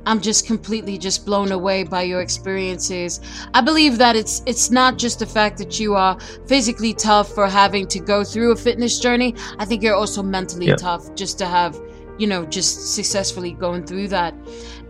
i'm 0.06 0.22
just 0.22 0.48
completely 0.48 0.98
just 0.98 1.26
blown 1.26 1.52
away 1.52 1.84
by 1.84 2.02
your 2.02 2.22
experiences. 2.22 3.20
I 3.54 3.62
believe 3.62 3.98
that 3.98 4.16
it's 4.16 4.42
it's 4.46 4.72
not 4.72 4.98
just 4.98 5.20
the 5.20 5.26
fact 5.26 5.58
that 5.58 5.80
you 5.80 5.96
are 5.96 6.20
physically 6.48 6.94
tough 6.94 7.30
for 7.34 7.48
having 7.48 7.88
to 7.88 8.00
go 8.00 8.24
through 8.24 8.52
a 8.52 8.56
fitness 8.56 9.00
journey. 9.00 9.36
I 9.60 9.66
think 9.66 9.84
you're 9.84 9.96
also 9.96 10.24
mentally 10.24 10.74
tough 10.76 11.14
just 11.16 11.38
to 11.40 11.46
have 11.46 11.80
you 12.18 12.28
know 12.28 12.46
just 12.46 12.96
successfully 12.96 13.52
going 13.52 13.86
through 13.86 14.08
that 14.10 14.34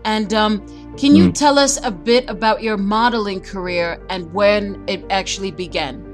and 0.04 0.32
um 0.34 0.60
can 0.96 1.14
you 1.14 1.30
mm. 1.30 1.34
tell 1.34 1.58
us 1.58 1.78
a 1.82 1.90
bit 1.90 2.28
about 2.28 2.62
your 2.62 2.76
modeling 2.76 3.40
career 3.40 3.98
and 4.10 4.32
when 4.34 4.82
it 4.86 5.04
actually 5.08 5.50
began? 5.50 6.04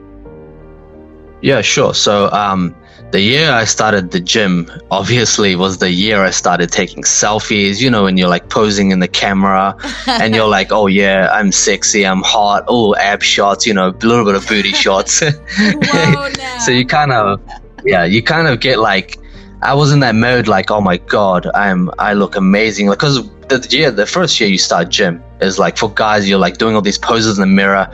Yeah, 1.42 1.60
sure. 1.60 1.94
So, 1.94 2.30
um, 2.30 2.74
the 3.10 3.20
year 3.20 3.50
I 3.50 3.64
started 3.64 4.10
the 4.10 4.20
gym, 4.20 4.70
obviously, 4.90 5.54
was 5.54 5.78
the 5.78 5.90
year 5.90 6.24
I 6.24 6.30
started 6.30 6.72
taking 6.72 7.02
selfies. 7.02 7.80
You 7.80 7.90
know, 7.90 8.04
when 8.04 8.16
you're 8.16 8.28
like 8.28 8.48
posing 8.48 8.90
in 8.90 9.00
the 9.00 9.08
camera 9.08 9.76
and 10.06 10.34
you're 10.34 10.48
like, 10.48 10.72
oh, 10.72 10.86
yeah, 10.86 11.30
I'm 11.32 11.52
sexy, 11.52 12.06
I'm 12.06 12.22
hot, 12.22 12.64
oh, 12.68 12.94
ab 12.96 13.22
shots, 13.22 13.66
you 13.66 13.74
know, 13.74 13.88
a 13.88 14.06
little 14.06 14.24
bit 14.24 14.34
of 14.34 14.46
booty 14.46 14.72
shots. 14.72 15.12
so, 16.64 16.70
you 16.70 16.86
kind 16.86 17.12
of, 17.12 17.40
yeah, 17.84 18.04
you 18.04 18.22
kind 18.22 18.48
of 18.48 18.60
get 18.60 18.78
like, 18.78 19.18
I 19.62 19.74
was 19.74 19.92
in 19.92 20.00
that 20.00 20.14
mode 20.14 20.48
like, 20.48 20.70
oh 20.70 20.80
my 20.80 20.96
god, 20.98 21.46
I'm 21.54 21.90
I 21.98 22.12
look 22.12 22.36
amazing. 22.36 22.90
Because 22.90 23.28
the 23.48 23.66
year, 23.70 23.90
the 23.90 24.06
first 24.06 24.40
year 24.40 24.48
you 24.48 24.58
start 24.58 24.88
gym 24.88 25.22
is 25.40 25.58
like 25.58 25.76
for 25.76 25.90
guys, 25.90 26.28
you're 26.28 26.38
like 26.38 26.58
doing 26.58 26.74
all 26.74 26.82
these 26.82 26.98
poses 26.98 27.38
in 27.38 27.42
the 27.42 27.54
mirror. 27.54 27.90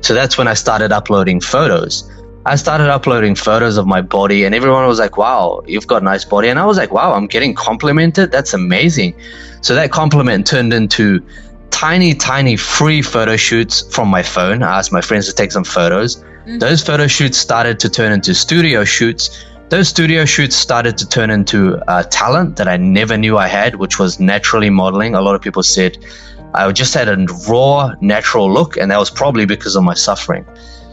So 0.00 0.14
that's 0.14 0.36
when 0.36 0.48
I 0.48 0.54
started 0.54 0.92
uploading 0.92 1.40
photos. 1.40 2.10
I 2.46 2.56
started 2.56 2.90
uploading 2.90 3.34
photos 3.34 3.78
of 3.78 3.86
my 3.86 4.02
body, 4.02 4.44
and 4.44 4.54
everyone 4.54 4.86
was 4.86 4.98
like, 4.98 5.16
"Wow, 5.16 5.62
you've 5.66 5.86
got 5.86 6.02
a 6.02 6.04
nice 6.04 6.26
body," 6.26 6.48
and 6.48 6.58
I 6.58 6.66
was 6.66 6.76
like, 6.76 6.92
"Wow, 6.92 7.14
I'm 7.14 7.26
getting 7.26 7.54
complimented. 7.54 8.30
That's 8.30 8.52
amazing." 8.52 9.14
So 9.62 9.74
that 9.74 9.90
compliment 9.90 10.46
turned 10.46 10.74
into 10.74 11.22
tiny, 11.70 12.14
tiny 12.14 12.56
free 12.56 13.00
photo 13.00 13.36
shoots 13.36 13.82
from 13.94 14.08
my 14.08 14.22
phone. 14.22 14.62
I 14.62 14.78
asked 14.78 14.92
my 14.92 15.00
friends 15.00 15.26
to 15.26 15.32
take 15.32 15.52
some 15.52 15.64
photos. 15.64 16.16
Mm-hmm. 16.16 16.58
Those 16.58 16.82
photo 16.82 17.06
shoots 17.06 17.38
started 17.38 17.80
to 17.80 17.88
turn 17.88 18.12
into 18.12 18.34
studio 18.34 18.84
shoots. 18.84 19.44
Those 19.70 19.88
studio 19.88 20.26
shoots 20.26 20.54
started 20.54 20.98
to 20.98 21.08
turn 21.08 21.30
into 21.30 21.76
uh, 21.88 22.02
talent 22.04 22.56
that 22.56 22.68
I 22.68 22.76
never 22.76 23.16
knew 23.16 23.38
I 23.38 23.46
had, 23.48 23.76
which 23.76 23.98
was 23.98 24.20
naturally 24.20 24.68
modeling. 24.68 25.14
A 25.14 25.22
lot 25.22 25.34
of 25.34 25.40
people 25.40 25.62
said 25.62 26.04
I 26.52 26.70
just 26.70 26.92
had 26.92 27.08
a 27.08 27.16
raw, 27.48 27.94
natural 28.02 28.52
look, 28.52 28.76
and 28.76 28.90
that 28.90 28.98
was 28.98 29.10
probably 29.10 29.46
because 29.46 29.74
of 29.74 29.82
my 29.82 29.94
suffering. 29.94 30.44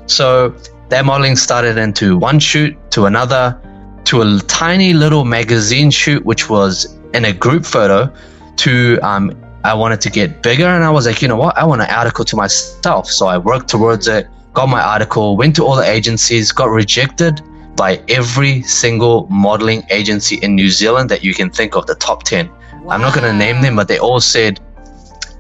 So 0.06 0.56
that 0.88 1.06
modeling 1.06 1.36
started 1.36 1.78
into 1.78 2.18
one 2.18 2.40
shoot 2.40 2.76
to 2.92 3.08
another 3.08 3.60
to 4.06 4.22
a 4.22 4.40
tiny 4.48 4.94
little 4.94 5.26
magazine 5.26 5.92
shoot, 5.92 6.26
which 6.26 6.50
was 6.50 6.98
in 7.14 7.26
a 7.26 7.34
group 7.34 7.66
photo. 7.66 8.12
To 8.58 9.00
um, 9.02 9.36
I 9.66 9.74
wanted 9.74 10.00
to 10.02 10.10
get 10.10 10.42
bigger, 10.42 10.66
and 10.66 10.84
I 10.84 10.90
was 10.90 11.06
like, 11.06 11.22
you 11.22 11.28
know 11.28 11.36
what? 11.36 11.58
I 11.58 11.66
want 11.66 11.82
an 11.82 11.90
article 11.90 12.24
to 12.24 12.36
myself. 12.38 13.08
So 13.08 13.28
I 13.28 13.38
worked 13.38 13.68
towards 13.68 14.08
it, 14.08 14.28
got 14.54 14.70
my 14.70 14.82
article, 14.82 15.36
went 15.36 15.58
to 15.58 15.66
all 15.66 15.76
the 15.76 15.90
agencies, 15.90 16.54
got 16.54 16.70
rejected 16.70 17.42
by 17.76 18.02
every 18.08 18.62
single 18.64 19.28
modeling 19.28 19.84
agency 19.90 20.36
in 20.38 20.56
New 20.56 20.70
Zealand 20.70 21.10
that 21.10 21.24
you 21.24 21.34
can 21.34 21.50
think 21.50 21.76
of, 21.76 21.88
the 21.88 21.96
top 21.96 22.24
10. 22.24 22.50
Wow. 22.50 22.90
I'm 22.90 23.02
not 23.02 23.14
going 23.14 23.26
to 23.26 23.34
name 23.34 23.62
them, 23.62 23.76
but 23.76 23.88
they 23.88 23.98
all 23.98 24.20
said, 24.20 24.60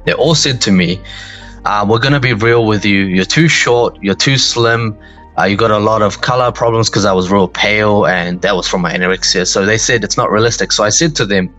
they 0.05 0.13
all 0.13 0.35
said 0.35 0.61
to 0.61 0.71
me, 0.71 1.01
uh, 1.65 1.85
we're 1.87 1.99
going 1.99 2.13
to 2.13 2.19
be 2.19 2.33
real 2.33 2.65
with 2.65 2.85
you. 2.85 3.01
You're 3.01 3.25
too 3.25 3.47
short, 3.47 3.97
you're 4.01 4.15
too 4.15 4.37
slim, 4.37 4.97
uh, 5.37 5.45
you 5.45 5.55
got 5.55 5.71
a 5.71 5.79
lot 5.79 6.01
of 6.01 6.21
color 6.21 6.51
problems 6.51 6.89
because 6.89 7.05
I 7.05 7.13
was 7.13 7.31
real 7.31 7.47
pale 7.47 8.05
and 8.05 8.41
that 8.41 8.55
was 8.55 8.67
from 8.67 8.81
my 8.81 8.93
anorexia. 8.93 9.47
So 9.47 9.65
they 9.65 9.77
said 9.77 10.03
it's 10.03 10.17
not 10.17 10.31
realistic. 10.31 10.71
So 10.71 10.83
I 10.83 10.89
said 10.89 11.15
to 11.17 11.25
them, 11.25 11.53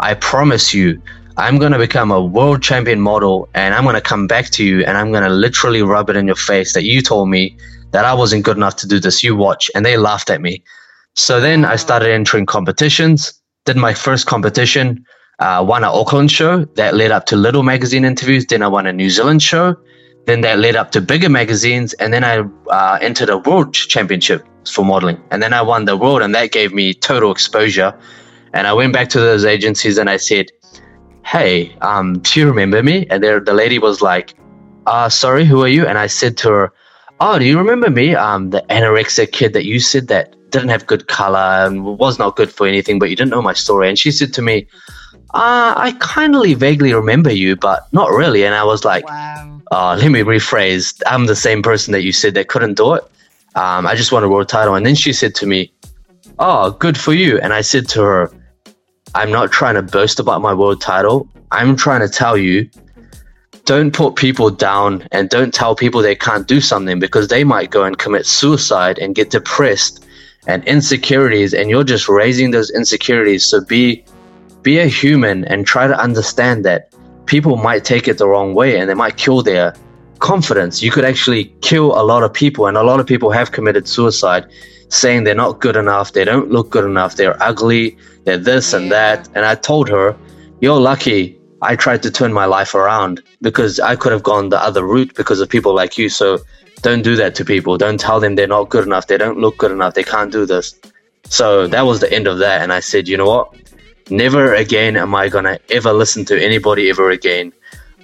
I 0.00 0.14
promise 0.14 0.72
you, 0.72 1.00
I'm 1.36 1.58
going 1.58 1.72
to 1.72 1.78
become 1.78 2.10
a 2.10 2.22
world 2.22 2.62
champion 2.62 3.00
model 3.00 3.48
and 3.54 3.74
I'm 3.74 3.84
going 3.84 3.94
to 3.94 4.00
come 4.00 4.26
back 4.26 4.50
to 4.50 4.64
you 4.64 4.84
and 4.84 4.96
I'm 4.96 5.10
going 5.12 5.22
to 5.24 5.30
literally 5.30 5.82
rub 5.82 6.10
it 6.10 6.16
in 6.16 6.26
your 6.26 6.36
face 6.36 6.72
that 6.74 6.84
you 6.84 7.00
told 7.00 7.28
me 7.28 7.56
that 7.92 8.04
I 8.04 8.14
wasn't 8.14 8.44
good 8.44 8.56
enough 8.56 8.76
to 8.76 8.88
do 8.88 8.98
this. 8.98 9.22
You 9.22 9.36
watch. 9.36 9.70
And 9.74 9.84
they 9.86 9.96
laughed 9.96 10.30
at 10.30 10.40
me. 10.40 10.64
So 11.14 11.40
then 11.40 11.64
I 11.64 11.76
started 11.76 12.10
entering 12.10 12.46
competitions, 12.46 13.40
did 13.64 13.76
my 13.76 13.94
first 13.94 14.26
competition, 14.26 15.04
uh, 15.38 15.64
won 15.66 15.84
an 15.84 15.90
Auckland 15.92 16.30
show 16.30 16.64
that 16.76 16.94
led 16.94 17.10
up 17.10 17.26
to 17.26 17.36
little 17.36 17.62
magazine 17.62 18.04
interviews. 18.04 18.46
Then 18.46 18.62
I 18.62 18.68
won 18.68 18.86
a 18.86 18.92
New 18.92 19.10
Zealand 19.10 19.42
show. 19.42 19.76
Then 20.26 20.40
that 20.42 20.58
led 20.58 20.76
up 20.76 20.92
to 20.92 21.00
bigger 21.00 21.28
magazines, 21.28 21.94
and 21.94 22.12
then 22.12 22.22
I 22.22 22.44
uh, 22.70 22.98
entered 23.02 23.28
a 23.28 23.38
world 23.38 23.74
championship 23.74 24.46
for 24.70 24.84
modeling, 24.84 25.20
and 25.32 25.42
then 25.42 25.52
I 25.52 25.62
won 25.62 25.84
the 25.84 25.96
world, 25.96 26.22
and 26.22 26.32
that 26.36 26.52
gave 26.52 26.72
me 26.72 26.94
total 26.94 27.32
exposure. 27.32 27.92
And 28.54 28.68
I 28.68 28.72
went 28.72 28.92
back 28.92 29.08
to 29.10 29.18
those 29.18 29.44
agencies 29.44 29.98
and 29.98 30.08
I 30.08 30.18
said, 30.18 30.52
"Hey, 31.24 31.74
um, 31.80 32.20
do 32.20 32.38
you 32.38 32.46
remember 32.46 32.84
me?" 32.84 33.06
And 33.10 33.20
there, 33.20 33.40
the 33.40 33.52
lady 33.52 33.80
was 33.80 34.00
like, 34.00 34.34
"Uh, 34.86 35.08
sorry, 35.08 35.44
who 35.44 35.60
are 35.64 35.68
you?" 35.68 35.86
And 35.86 35.98
I 35.98 36.06
said 36.06 36.36
to 36.38 36.48
her, 36.50 36.72
"Oh, 37.24 37.38
do 37.38 37.44
you 37.44 37.58
remember 37.64 37.90
me? 38.00 38.06
Um, 38.14 38.50
the 38.50 38.62
anorexia 38.76 39.26
kid 39.38 39.52
that 39.56 39.64
you 39.64 39.78
said 39.80 40.08
that 40.08 40.24
didn't 40.50 40.72
have 40.74 40.86
good 40.92 41.04
color 41.18 41.48
and 41.64 41.74
was 42.04 42.18
not 42.18 42.36
good 42.36 42.50
for 42.56 42.66
anything, 42.66 42.98
but 42.98 43.08
you 43.10 43.16
didn't 43.16 43.30
know 43.30 43.42
my 43.50 43.56
story." 43.64 43.88
And 43.88 43.98
she 43.98 44.10
said 44.10 44.32
to 44.34 44.42
me, 44.42 44.66
uh, 45.34 45.72
I 45.76 45.96
kindly 45.98 46.52
vaguely 46.52 46.92
remember 46.92 47.32
you, 47.32 47.56
but 47.56 47.90
not 47.92 48.10
really. 48.10 48.44
And 48.44 48.54
I 48.54 48.64
was 48.64 48.84
like, 48.84 49.08
wow. 49.08 49.60
uh, 49.70 49.96
let 49.98 50.10
me 50.10 50.20
rephrase. 50.20 51.00
I'm 51.06 51.24
the 51.24 51.36
same 51.36 51.62
person 51.62 51.92
that 51.92 52.02
you 52.02 52.12
said 52.12 52.34
that 52.34 52.48
couldn't 52.48 52.74
do 52.74 52.92
it. 52.94 53.04
Um, 53.54 53.86
I 53.86 53.94
just 53.94 54.12
want 54.12 54.26
a 54.26 54.28
world 54.28 54.50
title. 54.50 54.74
And 54.74 54.84
then 54.84 54.94
she 54.94 55.12
said 55.12 55.34
to 55.36 55.46
me, 55.46 55.72
oh, 56.38 56.72
good 56.72 56.98
for 56.98 57.14
you. 57.14 57.38
And 57.40 57.54
I 57.54 57.62
said 57.62 57.88
to 57.90 58.02
her, 58.02 58.30
I'm 59.14 59.30
not 59.30 59.50
trying 59.50 59.74
to 59.76 59.82
boast 59.82 60.20
about 60.20 60.42
my 60.42 60.52
world 60.52 60.82
title. 60.82 61.26
I'm 61.50 61.76
trying 61.76 62.00
to 62.00 62.08
tell 62.08 62.36
you, 62.36 62.68
don't 63.72 63.94
put 63.94 64.16
people 64.16 64.50
down 64.50 65.08
and 65.12 65.30
don't 65.30 65.54
tell 65.54 65.74
people 65.74 66.02
they 66.02 66.14
can't 66.14 66.46
do 66.46 66.60
something 66.60 66.98
because 66.98 67.28
they 67.28 67.42
might 67.42 67.70
go 67.70 67.84
and 67.84 67.96
commit 67.96 68.26
suicide 68.26 68.98
and 68.98 69.14
get 69.14 69.30
depressed 69.30 70.04
and 70.46 70.62
insecurities. 70.64 71.54
And 71.54 71.70
you're 71.70 71.82
just 71.82 72.06
raising 72.06 72.50
those 72.50 72.70
insecurities. 72.70 73.46
So 73.46 73.64
be 73.64 74.04
be 74.60 74.78
a 74.78 74.86
human 74.86 75.46
and 75.46 75.66
try 75.66 75.86
to 75.86 75.98
understand 75.98 76.66
that 76.66 76.92
people 77.24 77.56
might 77.56 77.82
take 77.82 78.08
it 78.08 78.18
the 78.18 78.28
wrong 78.28 78.52
way 78.52 78.78
and 78.78 78.90
they 78.90 78.94
might 79.04 79.16
kill 79.16 79.40
their 79.42 79.74
confidence. 80.18 80.82
You 80.82 80.90
could 80.90 81.06
actually 81.06 81.44
kill 81.62 81.98
a 81.98 82.04
lot 82.04 82.22
of 82.22 82.30
people, 82.32 82.66
and 82.66 82.76
a 82.76 82.82
lot 82.82 83.00
of 83.00 83.06
people 83.06 83.30
have 83.30 83.52
committed 83.52 83.88
suicide 83.88 84.44
saying 84.90 85.24
they're 85.24 85.42
not 85.46 85.60
good 85.60 85.76
enough, 85.76 86.12
they 86.12 86.26
don't 86.26 86.50
look 86.50 86.68
good 86.68 86.84
enough, 86.84 87.16
they're 87.16 87.42
ugly, 87.42 87.96
they're 88.24 88.36
this 88.36 88.72
yeah. 88.72 88.78
and 88.78 88.92
that. 88.92 89.28
And 89.34 89.46
I 89.46 89.54
told 89.54 89.88
her, 89.88 90.14
You're 90.60 90.78
lucky 90.78 91.38
I 91.62 91.76
tried 91.76 92.02
to 92.02 92.10
turn 92.10 92.32
my 92.32 92.44
life 92.44 92.74
around 92.74 93.22
because 93.40 93.78
I 93.78 93.94
could 93.94 94.10
have 94.10 94.24
gone 94.24 94.48
the 94.48 94.60
other 94.60 94.84
route 94.84 95.14
because 95.14 95.38
of 95.38 95.48
people 95.48 95.72
like 95.72 95.96
you. 95.96 96.08
So 96.08 96.38
don't 96.82 97.02
do 97.02 97.14
that 97.14 97.36
to 97.36 97.44
people. 97.44 97.78
Don't 97.78 98.00
tell 98.00 98.18
them 98.18 98.34
they're 98.34 98.48
not 98.48 98.68
good 98.68 98.84
enough, 98.84 99.06
they 99.06 99.16
don't 99.16 99.38
look 99.38 99.58
good 99.58 99.70
enough, 99.70 99.94
they 99.94 100.02
can't 100.02 100.32
do 100.32 100.44
this. 100.44 100.74
So 101.28 101.68
that 101.68 101.82
was 101.82 102.00
the 102.00 102.12
end 102.12 102.26
of 102.26 102.38
that. 102.38 102.62
And 102.62 102.72
I 102.72 102.80
said, 102.80 103.06
You 103.06 103.16
know 103.16 103.28
what? 103.28 103.54
Never 104.10 104.54
again 104.54 104.96
am 104.96 105.14
I 105.14 105.28
going 105.28 105.44
to 105.44 105.60
ever 105.70 105.92
listen 105.92 106.24
to 106.26 106.44
anybody 106.44 106.90
ever 106.90 107.10
again. 107.10 107.52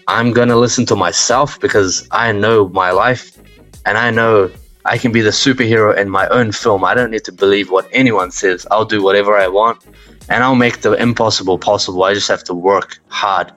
I'm 0.07 0.33
going 0.33 0.49
to 0.49 0.57
listen 0.57 0.87
to 0.87 0.97
myself 0.97 1.59
because 1.59 2.09
I 2.13 2.31
know 2.31 2.69
my 2.69 2.93
life 2.93 3.37
and 3.85 3.99
I 3.99 4.11
know 4.13 4.51
I 4.85 4.97
can 4.97 5.11
be 5.11 5.21
the 5.21 5.31
superhero 5.31 5.95
in 5.95 6.09
my 6.09 6.29
own 6.29 6.53
film. 6.53 6.85
I 6.85 6.95
don't 6.95 7.11
need 7.11 7.25
to 7.25 7.33
believe 7.33 7.71
what 7.71 7.89
anyone 7.93 8.31
says. 8.31 8.67
I'll 8.71 8.85
do 8.85 9.03
whatever 9.03 9.37
I 9.37 9.49
want 9.49 9.85
and 10.29 10.45
I'll 10.45 10.55
make 10.55 10.83
the 10.83 10.93
impossible 10.93 11.59
possible. 11.59 12.03
I 12.05 12.15
just 12.15 12.29
have 12.29 12.45
to 12.45 12.55
work 12.55 12.99
hard. 13.09 13.53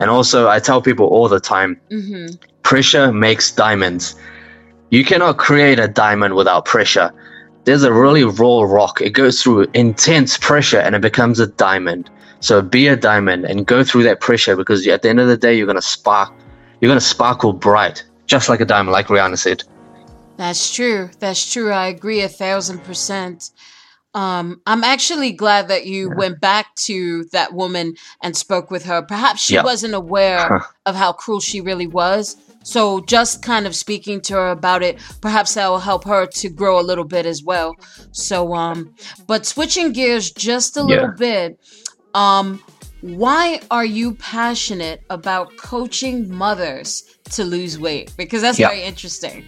And 0.00 0.10
also, 0.10 0.48
I 0.48 0.58
tell 0.58 0.82
people 0.82 1.06
all 1.06 1.28
the 1.28 1.40
time 1.40 1.80
mm-hmm. 1.90 2.34
pressure 2.62 3.12
makes 3.12 3.52
diamonds. 3.52 4.16
You 4.90 5.04
cannot 5.04 5.38
create 5.38 5.78
a 5.78 5.88
diamond 5.88 6.34
without 6.34 6.64
pressure 6.64 7.12
there's 7.64 7.82
a 7.82 7.92
really 7.92 8.24
raw 8.24 8.62
rock. 8.62 9.00
It 9.00 9.10
goes 9.10 9.42
through 9.42 9.66
intense 9.74 10.38
pressure 10.38 10.78
and 10.78 10.94
it 10.94 11.00
becomes 11.00 11.40
a 11.40 11.46
diamond. 11.46 12.10
So 12.40 12.60
be 12.60 12.86
a 12.88 12.96
diamond 12.96 13.46
and 13.46 13.66
go 13.66 13.82
through 13.82 14.02
that 14.04 14.20
pressure 14.20 14.54
because 14.54 14.86
at 14.86 15.02
the 15.02 15.08
end 15.08 15.20
of 15.20 15.28
the 15.28 15.36
day, 15.36 15.56
you're 15.56 15.66
going 15.66 15.76
to 15.76 15.82
spark. 15.82 16.32
You're 16.80 16.90
going 16.90 17.00
to 17.00 17.04
sparkle 17.04 17.54
bright, 17.54 18.04
just 18.26 18.48
like 18.48 18.60
a 18.60 18.66
diamond, 18.66 18.92
like 18.92 19.06
Rihanna 19.06 19.38
said. 19.38 19.64
That's 20.36 20.74
true. 20.74 21.08
That's 21.20 21.50
true. 21.50 21.72
I 21.72 21.86
agree 21.86 22.20
a 22.20 22.28
thousand 22.28 22.84
percent. 22.84 23.50
Um, 24.14 24.60
I'm 24.66 24.84
actually 24.84 25.32
glad 25.32 25.68
that 25.68 25.86
you 25.86 26.08
yeah. 26.08 26.14
went 26.16 26.40
back 26.40 26.74
to 26.86 27.24
that 27.32 27.52
woman 27.52 27.94
and 28.22 28.36
spoke 28.36 28.70
with 28.70 28.84
her. 28.84 29.02
Perhaps 29.02 29.42
she 29.42 29.54
yeah. 29.54 29.64
wasn't 29.64 29.94
aware 29.94 30.64
of 30.86 30.94
how 30.94 31.12
cruel 31.12 31.40
she 31.40 31.60
really 31.60 31.88
was. 31.88 32.36
So 32.62 33.00
just 33.00 33.42
kind 33.42 33.66
of 33.66 33.76
speaking 33.76 34.20
to 34.22 34.34
her 34.34 34.50
about 34.50 34.82
it, 34.82 34.98
perhaps 35.20 35.54
that 35.54 35.68
will 35.68 35.80
help 35.80 36.04
her 36.04 36.26
to 36.26 36.48
grow 36.48 36.80
a 36.80 36.82
little 36.82 37.04
bit 37.04 37.26
as 37.26 37.42
well. 37.42 37.76
So 38.12 38.54
um 38.54 38.94
but 39.26 39.44
switching 39.44 39.92
gears 39.92 40.30
just 40.30 40.76
a 40.76 40.82
little 40.82 41.12
bit, 41.12 41.58
um 42.14 42.62
why 43.02 43.60
are 43.70 43.84
you 43.84 44.14
passionate 44.14 45.02
about 45.10 45.54
coaching 45.58 46.34
mothers 46.34 47.02
to 47.32 47.44
lose 47.44 47.78
weight? 47.78 48.14
Because 48.16 48.40
that's 48.40 48.58
yeah. 48.58 48.68
very 48.68 48.82
interesting. 48.82 49.44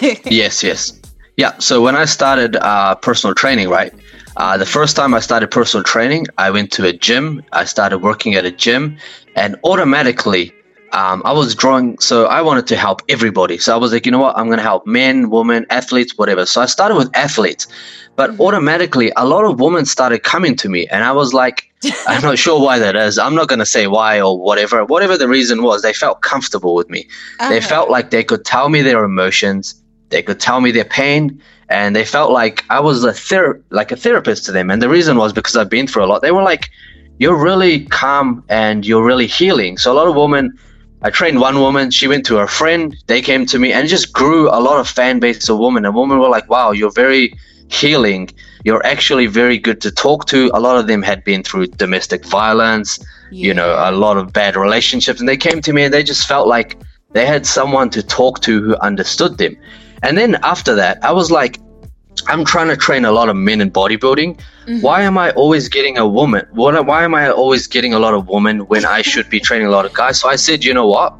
yes, 0.26 0.62
yes. 0.62 0.92
Yeah, 1.36 1.58
so 1.58 1.82
when 1.82 1.96
I 1.96 2.06
started 2.06 2.56
uh, 2.56 2.94
personal 2.94 3.34
training, 3.34 3.68
right? 3.68 3.92
Uh, 4.38 4.56
the 4.56 4.66
first 4.66 4.96
time 4.96 5.12
I 5.12 5.20
started 5.20 5.50
personal 5.50 5.84
training, 5.84 6.26
I 6.38 6.50
went 6.50 6.72
to 6.72 6.86
a 6.86 6.92
gym. 6.94 7.42
I 7.52 7.64
started 7.64 7.98
working 7.98 8.34
at 8.34 8.46
a 8.46 8.50
gym, 8.50 8.96
and 9.34 9.56
automatically 9.62 10.54
um, 10.92 11.20
I 11.26 11.32
was 11.32 11.54
drawing, 11.54 11.98
so 11.98 12.24
I 12.26 12.40
wanted 12.40 12.66
to 12.68 12.76
help 12.76 13.02
everybody. 13.10 13.58
So 13.58 13.74
I 13.74 13.76
was 13.76 13.92
like, 13.92 14.06
you 14.06 14.12
know 14.12 14.18
what? 14.18 14.36
I'm 14.38 14.46
going 14.46 14.58
to 14.58 14.62
help 14.62 14.86
men, 14.86 15.28
women, 15.28 15.66
athletes, 15.68 16.16
whatever. 16.16 16.46
So 16.46 16.62
I 16.62 16.66
started 16.66 16.94
with 16.94 17.14
athletes, 17.14 17.66
but 18.14 18.30
mm-hmm. 18.30 18.40
automatically 18.40 19.12
a 19.16 19.26
lot 19.26 19.44
of 19.44 19.60
women 19.60 19.84
started 19.84 20.22
coming 20.22 20.56
to 20.56 20.70
me, 20.70 20.86
and 20.88 21.04
I 21.04 21.12
was 21.12 21.34
like, 21.34 21.70
I'm 22.08 22.22
not 22.22 22.38
sure 22.38 22.58
why 22.58 22.78
that 22.78 22.96
is. 22.96 23.18
I'm 23.18 23.34
not 23.34 23.48
going 23.48 23.58
to 23.58 23.66
say 23.66 23.86
why 23.88 24.20
or 24.20 24.38
whatever. 24.38 24.84
Whatever 24.86 25.18
the 25.18 25.28
reason 25.28 25.62
was, 25.62 25.82
they 25.82 25.92
felt 25.92 26.22
comfortable 26.22 26.74
with 26.74 26.88
me. 26.88 27.06
Uh-huh. 27.40 27.50
They 27.50 27.60
felt 27.60 27.90
like 27.90 28.10
they 28.10 28.24
could 28.24 28.46
tell 28.46 28.70
me 28.70 28.80
their 28.80 29.04
emotions, 29.04 29.74
they 30.10 30.22
could 30.22 30.40
tell 30.40 30.60
me 30.60 30.70
their 30.70 30.84
pain, 30.84 31.40
and 31.68 31.94
they 31.96 32.04
felt 32.04 32.30
like 32.30 32.64
I 32.70 32.80
was 32.80 33.04
a 33.04 33.12
ther- 33.12 33.60
like 33.70 33.92
a 33.92 33.96
therapist 33.96 34.44
to 34.46 34.52
them. 34.52 34.70
And 34.70 34.80
the 34.80 34.88
reason 34.88 35.16
was 35.16 35.32
because 35.32 35.56
I've 35.56 35.70
been 35.70 35.86
through 35.86 36.04
a 36.04 36.06
lot. 36.06 36.22
They 36.22 36.32
were 36.32 36.42
like, 36.42 36.70
"You're 37.18 37.42
really 37.42 37.86
calm 37.86 38.44
and 38.48 38.86
you're 38.86 39.04
really 39.04 39.26
healing." 39.26 39.78
So 39.78 39.92
a 39.92 39.94
lot 39.94 40.08
of 40.08 40.14
women 40.14 40.58
I 41.02 41.10
trained 41.10 41.40
one 41.40 41.60
woman. 41.60 41.90
She 41.90 42.08
went 42.08 42.26
to 42.26 42.36
her 42.36 42.46
friend. 42.46 42.96
They 43.06 43.20
came 43.20 43.46
to 43.46 43.58
me 43.58 43.72
and 43.72 43.88
just 43.88 44.12
grew 44.12 44.48
a 44.48 44.58
lot 44.58 44.80
of 44.80 44.88
fan 44.88 45.20
base 45.20 45.48
of 45.48 45.58
women. 45.58 45.84
And 45.84 45.94
women 45.94 46.18
were 46.18 46.28
like, 46.28 46.48
wow, 46.48 46.72
you're 46.72 46.90
very 46.90 47.32
healing. 47.68 48.30
You're 48.64 48.84
actually 48.84 49.26
very 49.26 49.58
good 49.58 49.80
to 49.82 49.90
talk 49.90 50.26
to. 50.26 50.50
A 50.54 50.60
lot 50.60 50.78
of 50.78 50.86
them 50.86 51.02
had 51.02 51.22
been 51.22 51.42
through 51.42 51.68
domestic 51.68 52.24
violence, 52.24 52.98
yeah. 53.30 53.46
you 53.46 53.54
know, 53.54 53.76
a 53.78 53.92
lot 53.92 54.16
of 54.16 54.32
bad 54.32 54.56
relationships. 54.56 55.20
And 55.20 55.28
they 55.28 55.36
came 55.36 55.60
to 55.60 55.72
me 55.72 55.84
and 55.84 55.92
they 55.92 56.02
just 56.02 56.26
felt 56.26 56.48
like 56.48 56.76
they 57.12 57.26
had 57.26 57.46
someone 57.46 57.90
to 57.90 58.02
talk 58.02 58.40
to 58.40 58.60
who 58.60 58.76
understood 58.76 59.38
them. 59.38 59.56
And 60.06 60.16
then 60.16 60.36
after 60.44 60.76
that, 60.76 61.02
I 61.02 61.10
was 61.10 61.32
like, 61.32 61.58
I'm 62.28 62.44
trying 62.44 62.68
to 62.68 62.76
train 62.76 63.04
a 63.04 63.10
lot 63.10 63.28
of 63.28 63.34
men 63.34 63.60
in 63.60 63.72
bodybuilding. 63.72 64.38
Mm-hmm. 64.38 64.80
Why 64.80 65.02
am 65.02 65.18
I 65.18 65.32
always 65.32 65.68
getting 65.68 65.98
a 65.98 66.06
woman? 66.06 66.46
What, 66.52 66.86
why 66.86 67.02
am 67.02 67.12
I 67.12 67.28
always 67.28 67.66
getting 67.66 67.92
a 67.92 67.98
lot 67.98 68.14
of 68.14 68.28
women 68.28 68.60
when 68.68 68.84
I 68.84 69.02
should 69.10 69.28
be 69.28 69.40
training 69.40 69.66
a 69.66 69.70
lot 69.70 69.84
of 69.84 69.92
guys? 69.92 70.20
So 70.20 70.28
I 70.28 70.36
said, 70.36 70.64
you 70.64 70.72
know 70.72 70.86
what? 70.86 71.12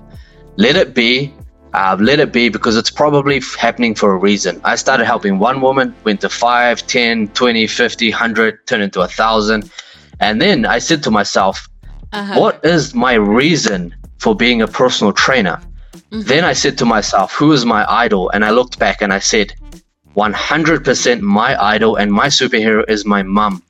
Let 0.56 0.76
it 0.76 0.94
be. 0.94 1.34
Uh, 1.74 1.96
let 2.00 2.20
it 2.20 2.32
be 2.32 2.48
because 2.48 2.76
it's 2.76 2.90
probably 2.90 3.38
f- 3.38 3.56
happening 3.56 3.94
for 3.94 4.12
a 4.12 4.16
reason. 4.16 4.60
I 4.62 4.76
started 4.76 5.04
helping 5.04 5.40
one 5.40 5.60
woman, 5.60 5.94
went 6.04 6.20
to 6.20 6.28
5, 6.28 6.86
10, 6.86 7.28
20, 7.28 7.66
50, 7.66 8.10
100, 8.10 8.66
turned 8.68 8.82
into 8.84 9.00
a 9.00 9.08
thousand. 9.08 9.70
And 10.20 10.40
then 10.40 10.64
I 10.64 10.78
said 10.78 11.02
to 11.02 11.10
myself, 11.10 11.68
uh-huh. 12.12 12.40
what 12.40 12.64
is 12.64 12.94
my 12.94 13.14
reason 13.14 13.94
for 14.18 14.34
being 14.34 14.62
a 14.62 14.68
personal 14.68 15.12
trainer? 15.12 15.60
Mm-hmm. 16.16 16.28
Then 16.28 16.44
I 16.44 16.54
said 16.54 16.78
to 16.78 16.86
myself, 16.86 17.34
who 17.34 17.52
is 17.52 17.66
my 17.66 17.84
idol? 17.90 18.30
And 18.30 18.42
I 18.42 18.50
looked 18.50 18.78
back 18.78 19.02
and 19.02 19.12
I 19.12 19.18
said, 19.18 19.52
100% 20.16 21.20
my 21.20 21.62
idol 21.62 21.96
and 21.96 22.10
my 22.10 22.28
superhero 22.28 22.88
is 22.88 23.04
my 23.04 23.22
mom. 23.22 23.62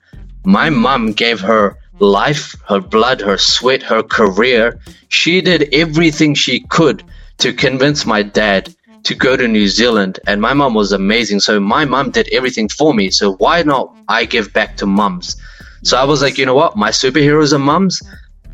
My 0.44 0.70
mom 0.70 1.12
gave 1.12 1.40
her 1.40 1.76
life, 1.98 2.54
her 2.68 2.78
blood, 2.78 3.20
her 3.20 3.36
sweat, 3.36 3.82
her 3.82 4.04
career. 4.04 4.78
She 5.08 5.40
did 5.40 5.74
everything 5.74 6.34
she 6.34 6.60
could 6.60 7.02
to 7.38 7.52
convince 7.52 8.06
my 8.06 8.22
dad 8.22 8.72
to 9.02 9.14
go 9.16 9.36
to 9.36 9.48
New 9.48 9.66
Zealand. 9.66 10.20
And 10.28 10.40
my 10.40 10.54
mom 10.54 10.74
was 10.74 10.92
amazing. 10.92 11.40
So 11.40 11.58
my 11.58 11.84
mom 11.84 12.12
did 12.12 12.28
everything 12.32 12.68
for 12.68 12.94
me. 12.94 13.10
So 13.10 13.34
why 13.34 13.64
not 13.64 13.92
I 14.08 14.24
give 14.24 14.52
back 14.52 14.76
to 14.76 14.86
mums? 14.86 15.36
So 15.82 15.96
I 15.96 16.04
was 16.04 16.22
like, 16.22 16.38
you 16.38 16.46
know 16.46 16.54
what? 16.54 16.76
My 16.76 16.90
superheroes 16.90 17.52
are 17.52 17.58
mums. 17.58 18.00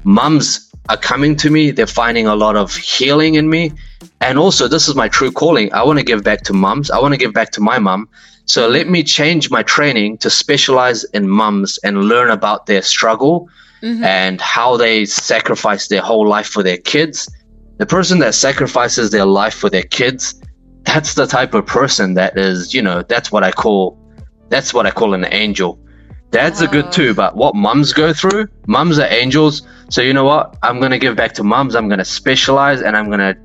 Mums 0.05 0.72
are 0.89 0.97
coming 0.97 1.37
to 1.37 1.51
me. 1.51 1.71
They're 1.71 1.87
finding 1.87 2.27
a 2.27 2.35
lot 2.35 2.57
of 2.57 2.75
healing 2.75 3.35
in 3.35 3.49
me. 3.49 3.73
And 4.21 4.39
also, 4.39 4.69
this 4.69 4.89
is 4.89 4.95
my 4.95 5.09
true 5.09 5.33
calling. 5.33 5.73
I 5.73 5.85
want 5.85 5.99
to 5.99 6.05
give 6.05 6.25
back 6.25 6.43
to 6.43 6.53
mums. 6.53 6.91
I 6.91 6.99
want 6.99 7.15
to 7.15 7.19
give 7.19 7.33
back 7.33 7.51
to 7.53 7.61
my 7.61 7.79
mum. 7.79 8.09
So 8.47 8.69
let 8.69 8.89
me 8.89 9.03
change 9.03 9.51
my 9.51 9.63
training 9.63 10.19
to 10.19 10.31
specialize 10.31 11.05
in 11.05 11.29
mums 11.29 11.79
and 11.79 12.05
learn 12.05 12.31
about 12.31 12.67
their 12.67 12.83
struggle 12.83 13.49
mm-hmm. 13.83 14.03
and 14.05 14.41
how 14.41 14.77
they 14.77 15.05
sacrifice 15.05 15.89
their 15.89 16.03
whole 16.03 16.27
life 16.27 16.49
for 16.49 16.63
their 16.63 16.79
kids. 16.79 17.31
The 17.79 17.87
person 17.87 18.19
that 18.19 18.35
sacrifices 18.35 19.11
their 19.11 19.27
life 19.27 19.55
for 19.55 19.71
their 19.71 19.85
kids, 19.85 20.41
that's 20.83 21.15
the 21.15 21.27
type 21.27 21.55
of 21.55 21.67
person 21.67 22.15
that 22.15 22.37
is, 22.37 22.75
you 22.75 22.83
know, 22.83 23.03
that's 23.03 23.31
what 23.31 23.45
I 23.45 23.53
call 23.53 23.99
that's 24.49 24.75
what 24.75 24.87
I 24.87 24.91
call 24.91 25.15
an 25.15 25.27
angel. 25.31 25.79
Dads 26.33 26.63
wow. 26.63 26.67
are 26.67 26.71
good 26.71 26.91
too, 26.91 27.13
but 27.13 27.37
what 27.37 27.55
mums 27.55 27.93
go 27.93 28.13
through, 28.15 28.49
mums 28.67 28.99
are 28.99 29.07
angels. 29.09 29.69
So 29.91 30.01
you 30.01 30.15
know 30.15 30.25
what? 30.25 30.57
I'm 30.63 30.81
gonna 30.81 30.99
give 30.99 31.15
back 31.15 31.35
to 31.35 31.45
mums. 31.45 31.75
I'm 31.75 31.91
gonna 31.91 32.07
specialize 32.07 32.81
and 32.81 32.97
I'm 32.97 33.11
gonna 33.11 33.37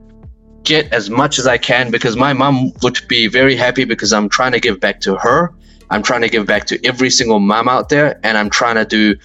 get 0.64 0.92
as 0.94 1.10
much 1.10 1.38
as 1.38 1.48
I 1.48 1.58
can 1.58 1.92
because 1.92 2.16
my 2.16 2.32
mom 2.32 2.72
would 2.82 3.06
be 3.10 3.28
very 3.28 3.58
happy 3.58 3.84
because 3.84 4.14
I'm 4.14 4.30
trying 4.30 4.54
to 4.54 4.60
give 4.62 4.80
back 4.80 5.02
to 5.02 5.16
her. 5.18 5.54
I'm 5.90 6.02
trying 6.02 6.22
to 6.22 6.30
give 6.30 6.46
back 6.46 6.66
to 6.68 6.86
every 6.86 7.10
single 7.10 7.40
mom 7.40 7.68
out 7.68 7.90
there 7.90 8.22
and 8.24 8.38
I'm 8.38 8.50
trying 8.50 8.76
to 8.76 8.86
do 8.86 9.18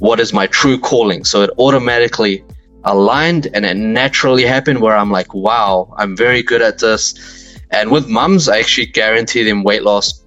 what 0.00 0.18
is 0.18 0.32
my 0.32 0.48
true 0.48 0.78
calling. 0.78 1.24
So 1.24 1.42
it 1.42 1.50
automatically 1.56 2.44
aligned 2.82 3.46
and 3.54 3.64
it 3.64 3.76
naturally 3.76 4.44
happened 4.44 4.80
where 4.80 4.96
I'm 4.96 5.12
like, 5.12 5.34
wow, 5.34 5.94
I'm 5.98 6.16
very 6.16 6.42
good 6.42 6.62
at 6.62 6.80
this. 6.80 7.58
And 7.70 7.92
with 7.92 8.08
mums, 8.08 8.48
I 8.48 8.58
actually 8.58 8.86
guarantee 8.86 9.44
them 9.44 9.62
weight 9.62 9.84
loss 9.84 10.23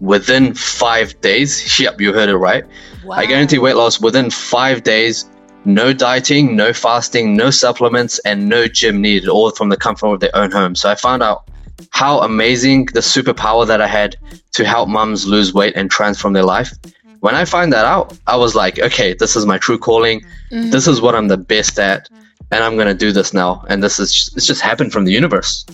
within 0.00 0.54
five 0.54 1.20
days. 1.20 1.78
Yep, 1.80 2.00
you 2.00 2.12
heard 2.12 2.28
it 2.28 2.36
right. 2.36 2.64
Wow. 3.04 3.16
I 3.16 3.26
guarantee 3.26 3.58
weight 3.58 3.76
loss 3.76 4.00
within 4.00 4.30
five 4.30 4.82
days 4.82 5.30
no 5.64 5.92
dieting, 5.92 6.56
no 6.56 6.72
fasting, 6.72 7.36
no 7.36 7.50
supplements, 7.50 8.18
and 8.20 8.48
no 8.48 8.66
gym 8.66 9.00
needed, 9.00 9.28
all 9.28 9.50
from 9.50 9.68
the 9.68 9.76
comfort 9.76 10.06
of 10.06 10.20
their 10.20 10.34
own 10.34 10.50
home. 10.50 10.74
So 10.74 10.90
I 10.90 10.94
found 10.94 11.22
out 11.22 11.48
how 11.90 12.20
amazing 12.20 12.86
the 12.86 13.00
superpower 13.00 13.66
that 13.66 13.80
I 13.80 13.86
had 13.86 14.16
to 14.52 14.64
help 14.64 14.88
moms 14.88 15.26
lose 15.26 15.52
weight 15.52 15.74
and 15.76 15.90
transform 15.90 16.34
their 16.34 16.44
life. 16.44 16.72
When 17.20 17.34
I 17.34 17.44
find 17.44 17.72
that 17.72 17.84
out, 17.84 18.16
I 18.26 18.36
was 18.36 18.54
like, 18.54 18.78
okay, 18.78 19.12
this 19.12 19.36
is 19.36 19.44
my 19.44 19.58
true 19.58 19.78
calling. 19.78 20.20
Mm-hmm. 20.50 20.70
This 20.70 20.86
is 20.86 21.00
what 21.00 21.14
I'm 21.14 21.28
the 21.28 21.36
best 21.36 21.78
at, 21.78 22.08
and 22.50 22.64
I'm 22.64 22.78
gonna 22.78 22.94
do 22.94 23.12
this 23.12 23.34
now. 23.34 23.64
And 23.68 23.82
this 23.82 24.00
is 24.00 24.12
just, 24.12 24.36
it's 24.36 24.46
just 24.46 24.62
happened 24.62 24.92
from 24.92 25.04
the 25.04 25.12
universe. 25.12 25.66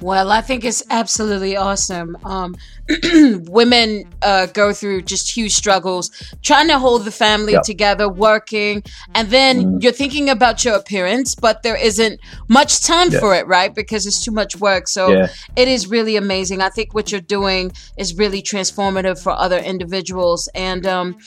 Well, 0.00 0.30
I 0.30 0.40
think 0.40 0.64
it's 0.64 0.82
absolutely 0.90 1.56
awesome. 1.56 2.16
Um, 2.24 2.56
women 3.46 4.04
uh, 4.22 4.46
go 4.46 4.72
through 4.72 5.02
just 5.02 5.30
huge 5.30 5.52
struggles 5.52 6.10
trying 6.42 6.68
to 6.68 6.78
hold 6.78 7.04
the 7.04 7.10
family 7.10 7.52
yep. 7.52 7.62
together, 7.62 8.08
working, 8.08 8.82
and 9.14 9.28
then 9.30 9.62
mm. 9.62 9.82
you're 9.82 9.92
thinking 9.92 10.30
about 10.30 10.64
your 10.64 10.74
appearance, 10.74 11.34
but 11.34 11.62
there 11.62 11.76
isn't 11.76 12.20
much 12.48 12.82
time 12.82 13.10
yeah. 13.10 13.20
for 13.20 13.34
it, 13.34 13.46
right? 13.46 13.74
Because 13.74 14.06
it's 14.06 14.24
too 14.24 14.30
much 14.30 14.56
work. 14.56 14.88
So 14.88 15.10
yeah. 15.10 15.28
it 15.56 15.68
is 15.68 15.86
really 15.86 16.16
amazing. 16.16 16.62
I 16.62 16.68
think 16.68 16.94
what 16.94 17.12
you're 17.12 17.20
doing 17.20 17.72
is 17.96 18.16
really 18.16 18.42
transformative 18.42 19.22
for 19.22 19.32
other 19.32 19.58
individuals. 19.58 20.48
And 20.54 20.86
um, 20.86 21.18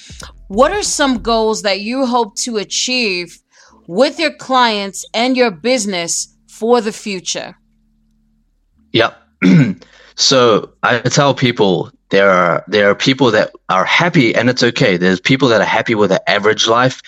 what 0.48 0.72
are 0.72 0.84
some 0.84 1.20
goals 1.20 1.62
that 1.64 1.82
you 1.82 2.06
hope 2.06 2.36
to 2.38 2.58
achieve 2.58 3.40
with 3.88 4.20
your 4.20 4.34
clients 4.34 5.06
and 5.14 5.36
your 5.38 5.52
business 5.52 6.36
for 6.48 6.82
the 6.82 6.94
future? 6.94 7.56
Yep. 8.94 9.22
so 10.16 10.72
I 10.82 11.00
tell 11.00 11.34
people 11.34 11.92
there 12.10 12.30
are 12.30 12.64
there 12.68 12.90
are 12.90 12.96
people 12.96 13.32
that 13.32 13.52
are 13.70 13.86
happy 13.86 14.34
and 14.36 14.50
it's 14.50 14.64
okay. 14.64 14.98
There's 14.98 15.20
people 15.20 15.50
that 15.50 15.62
are 15.62 15.66
happy 15.66 15.96
with 15.96 16.12
an 16.12 16.20
average 16.28 16.68
life. 16.68 17.02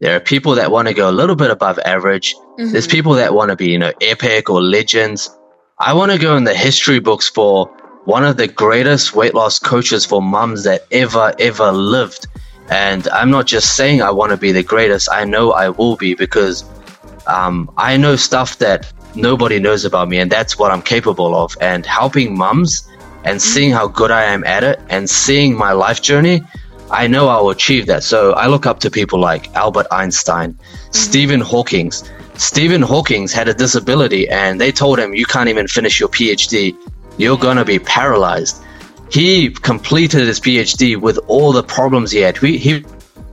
There 0.00 0.14
are 0.14 0.20
people 0.20 0.54
that 0.54 0.70
want 0.70 0.88
to 0.88 0.94
go 0.94 1.10
a 1.10 1.12
little 1.12 1.36
bit 1.36 1.50
above 1.50 1.78
average. 1.80 2.34
Mm-hmm. 2.34 2.72
There's 2.72 2.86
people 2.86 3.14
that 3.14 3.34
want 3.34 3.50
to 3.50 3.56
be, 3.56 3.68
you 3.70 3.78
know, 3.78 3.92
epic 4.00 4.48
or 4.48 4.62
legends. 4.62 5.30
I 5.78 5.94
want 5.94 6.12
to 6.12 6.18
go 6.18 6.36
in 6.36 6.44
the 6.44 6.54
history 6.54 7.00
books 7.00 7.28
for 7.28 7.66
one 8.04 8.24
of 8.24 8.36
the 8.36 8.48
greatest 8.48 9.14
weight 9.14 9.34
loss 9.34 9.58
coaches 9.58 10.04
for 10.04 10.20
mums 10.22 10.64
that 10.64 10.86
ever, 10.90 11.34
ever 11.38 11.72
lived. 11.72 12.26
And 12.70 13.08
I'm 13.08 13.30
not 13.30 13.46
just 13.46 13.76
saying 13.76 14.02
I 14.02 14.10
want 14.10 14.30
to 14.30 14.36
be 14.36 14.52
the 14.52 14.62
greatest. 14.62 15.08
I 15.10 15.24
know 15.24 15.52
I 15.52 15.70
will 15.70 15.96
be 15.96 16.14
because 16.14 16.64
um, 17.26 17.70
I 17.76 17.96
know 17.96 18.16
stuff 18.16 18.58
that 18.58 18.92
nobody 19.14 19.58
knows 19.58 19.84
about 19.84 20.08
me, 20.08 20.18
and 20.18 20.30
that's 20.30 20.58
what 20.58 20.70
I'm 20.70 20.82
capable 20.82 21.34
of. 21.34 21.56
And 21.60 21.84
helping 21.86 22.36
mums 22.36 22.88
and 23.24 23.38
mm-hmm. 23.38 23.38
seeing 23.38 23.70
how 23.72 23.88
good 23.88 24.10
I 24.10 24.24
am 24.24 24.44
at 24.44 24.64
it 24.64 24.80
and 24.88 25.08
seeing 25.08 25.56
my 25.56 25.72
life 25.72 26.02
journey, 26.02 26.42
I 26.90 27.06
know 27.06 27.28
I'll 27.28 27.50
achieve 27.50 27.86
that. 27.86 28.02
So 28.02 28.32
I 28.32 28.46
look 28.46 28.66
up 28.66 28.80
to 28.80 28.90
people 28.90 29.20
like 29.20 29.54
Albert 29.54 29.86
Einstein, 29.90 30.54
mm-hmm. 30.54 30.92
Stephen 30.92 31.40
Hawking. 31.40 31.92
Stephen 32.34 32.82
Hawking 32.82 33.28
had 33.28 33.48
a 33.48 33.54
disability, 33.54 34.28
and 34.28 34.60
they 34.60 34.72
told 34.72 34.98
him, 34.98 35.14
You 35.14 35.26
can't 35.26 35.48
even 35.48 35.68
finish 35.68 36.00
your 36.00 36.08
PhD. 36.08 36.74
You're 37.18 37.38
going 37.38 37.58
to 37.58 37.64
be 37.64 37.78
paralyzed. 37.78 38.62
He 39.10 39.50
completed 39.50 40.26
his 40.26 40.40
PhD 40.40 40.96
with 40.96 41.18
all 41.26 41.52
the 41.52 41.62
problems 41.62 42.12
he 42.12 42.20
had. 42.20 42.38
He, 42.38 42.56
he 42.56 42.84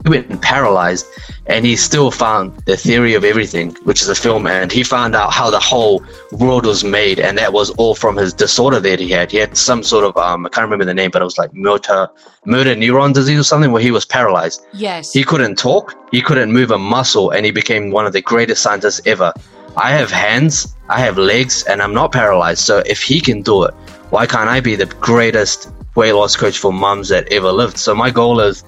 went 0.04 0.42
paralyzed 0.42 1.06
and 1.46 1.64
he 1.64 1.76
still 1.76 2.10
found 2.10 2.56
the 2.66 2.76
theory 2.76 3.14
of 3.14 3.24
everything 3.24 3.70
which 3.84 4.02
is 4.02 4.08
a 4.08 4.14
film 4.14 4.46
and 4.46 4.70
he 4.70 4.82
found 4.82 5.14
out 5.14 5.32
how 5.32 5.50
the 5.50 5.58
whole 5.58 6.04
world 6.32 6.64
was 6.64 6.84
made 6.84 7.18
and 7.18 7.38
that 7.38 7.52
was 7.52 7.70
all 7.70 7.94
from 7.94 8.16
his 8.16 8.32
disorder 8.32 8.80
that 8.80 9.00
he 9.00 9.08
had. 9.08 9.30
He 9.30 9.38
had 9.38 9.56
some 9.56 9.82
sort 9.82 10.04
of 10.04 10.16
um, 10.16 10.46
i 10.46 10.48
can't 10.48 10.64
remember 10.64 10.84
the 10.84 10.94
name 10.94 11.10
but 11.10 11.22
it 11.22 11.24
was 11.24 11.38
like 11.38 11.52
motor 11.54 12.08
motor 12.44 12.74
neuron 12.74 13.12
disease 13.12 13.40
or 13.40 13.44
something 13.44 13.72
where 13.72 13.82
he 13.82 13.90
was 13.90 14.04
paralyzed. 14.04 14.64
Yes. 14.72 15.12
He 15.12 15.24
couldn't 15.24 15.56
talk 15.56 15.94
he 16.12 16.20
couldn't 16.22 16.52
move 16.52 16.70
a 16.70 16.78
muscle 16.78 17.30
and 17.30 17.44
he 17.44 17.52
became 17.52 17.90
one 17.90 18.06
of 18.06 18.12
the 18.12 18.22
greatest 18.22 18.62
scientists 18.62 19.00
ever. 19.06 19.32
I 19.76 19.90
have 19.90 20.10
hands 20.10 20.74
i 20.88 20.98
have 21.00 21.18
legs 21.18 21.62
and 21.64 21.82
i'm 21.82 21.92
not 21.92 22.12
paralyzed 22.12 22.60
so 22.60 22.78
if 22.86 23.02
he 23.02 23.20
can 23.20 23.42
do 23.42 23.64
it 23.64 23.74
why 24.10 24.26
can't 24.26 24.48
i 24.48 24.58
be 24.58 24.74
the 24.74 24.86
greatest 24.86 25.70
weight 25.98 26.12
loss 26.12 26.36
coach 26.36 26.56
for 26.56 26.72
mums 26.72 27.08
that 27.08 27.30
ever 27.32 27.50
lived? 27.50 27.76
So 27.76 27.92
my 27.94 28.10
goal 28.10 28.40
is 28.40 28.64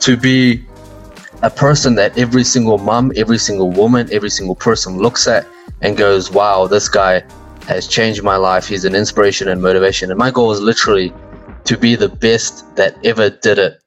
to 0.00 0.16
be 0.16 0.64
a 1.42 1.50
person 1.50 1.96
that 1.96 2.16
every 2.16 2.44
single 2.44 2.78
mom, 2.78 3.12
every 3.16 3.38
single 3.38 3.70
woman, 3.70 4.08
every 4.12 4.30
single 4.30 4.54
person 4.54 4.98
looks 4.98 5.26
at 5.26 5.46
and 5.80 5.96
goes, 5.96 6.30
wow, 6.30 6.66
this 6.66 6.88
guy 6.88 7.22
has 7.66 7.86
changed 7.88 8.22
my 8.22 8.36
life. 8.36 8.66
He's 8.66 8.84
an 8.84 8.94
inspiration 8.94 9.48
and 9.48 9.60
motivation. 9.60 10.10
And 10.10 10.18
my 10.18 10.30
goal 10.30 10.52
is 10.52 10.60
literally 10.60 11.12
to 11.64 11.76
be 11.76 11.96
the 11.96 12.08
best 12.08 12.74
that 12.76 12.96
ever 13.04 13.30
did 13.30 13.58
it, 13.58 13.80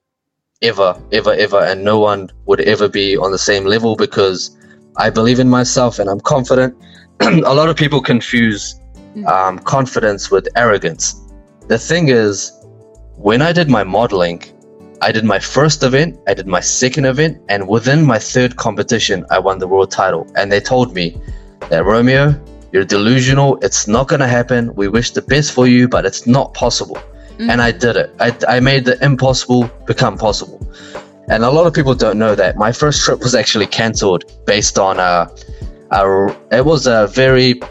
ever, 0.61 1.01
ever, 1.13 1.33
ever. 1.33 1.59
And 1.59 1.83
no 1.83 1.99
one 1.99 2.29
would 2.45 2.61
ever 2.61 2.89
be 2.89 3.15
on 3.17 3.31
the 3.31 3.37
same 3.37 3.65
level 3.65 3.95
because 3.95 4.57
I 4.97 5.09
believe 5.09 5.39
in 5.39 5.49
myself 5.49 5.99
and 5.99 6.09
I'm 6.09 6.19
confident. 6.19 6.75
a 7.21 7.53
lot 7.53 7.69
of 7.69 7.77
people 7.77 8.01
confuse 8.01 8.79
um, 9.27 9.59
confidence 9.59 10.29
with 10.29 10.47
arrogance. 10.57 11.21
The 11.67 11.79
thing 11.79 12.09
is, 12.09 12.51
when 13.15 13.41
I 13.41 13.53
did 13.53 13.69
my 13.69 13.83
modeling, 13.83 14.43
I 15.01 15.11
did 15.11 15.25
my 15.25 15.39
first 15.39 15.83
event, 15.83 16.19
I 16.27 16.33
did 16.33 16.47
my 16.47 16.61
second 16.61 17.05
event, 17.05 17.41
and 17.49 17.67
within 17.67 18.05
my 18.05 18.19
third 18.19 18.55
competition, 18.55 19.25
I 19.29 19.39
won 19.39 19.59
the 19.59 19.67
world 19.67 19.91
title. 19.91 20.27
And 20.35 20.51
they 20.51 20.59
told 20.59 20.93
me 20.93 21.19
that 21.69 21.85
Romeo, 21.85 22.33
you're 22.71 22.85
delusional. 22.85 23.57
It's 23.61 23.87
not 23.87 24.07
going 24.07 24.21
to 24.21 24.27
happen. 24.27 24.73
We 24.75 24.87
wish 24.87 25.11
the 25.11 25.21
best 25.21 25.51
for 25.51 25.67
you, 25.67 25.87
but 25.87 26.05
it's 26.05 26.27
not 26.27 26.53
possible. 26.53 26.97
mm-hmm. 27.37 27.49
and 27.49 27.61
I 27.61 27.71
did 27.71 27.95
it. 27.97 28.15
I, 28.19 28.35
I 28.47 28.59
made 28.59 28.85
the 28.85 29.03
impossible 29.03 29.69
become 29.85 30.17
possible. 30.17 30.59
And 31.29 31.43
a 31.43 31.49
lot 31.49 31.65
of 31.65 31.73
people 31.73 31.95
don't 31.95 32.19
know 32.19 32.35
that 32.35 32.55
my 32.55 32.71
first 32.71 33.03
trip 33.03 33.19
was 33.19 33.35
actually 33.35 33.67
cancelled 33.67 34.23
based 34.45 34.77
on 34.77 34.99
a, 34.99 35.29
a 35.91 36.35
it 36.51 36.65
was 36.65 36.87
a 36.87 37.07
very 37.07 37.61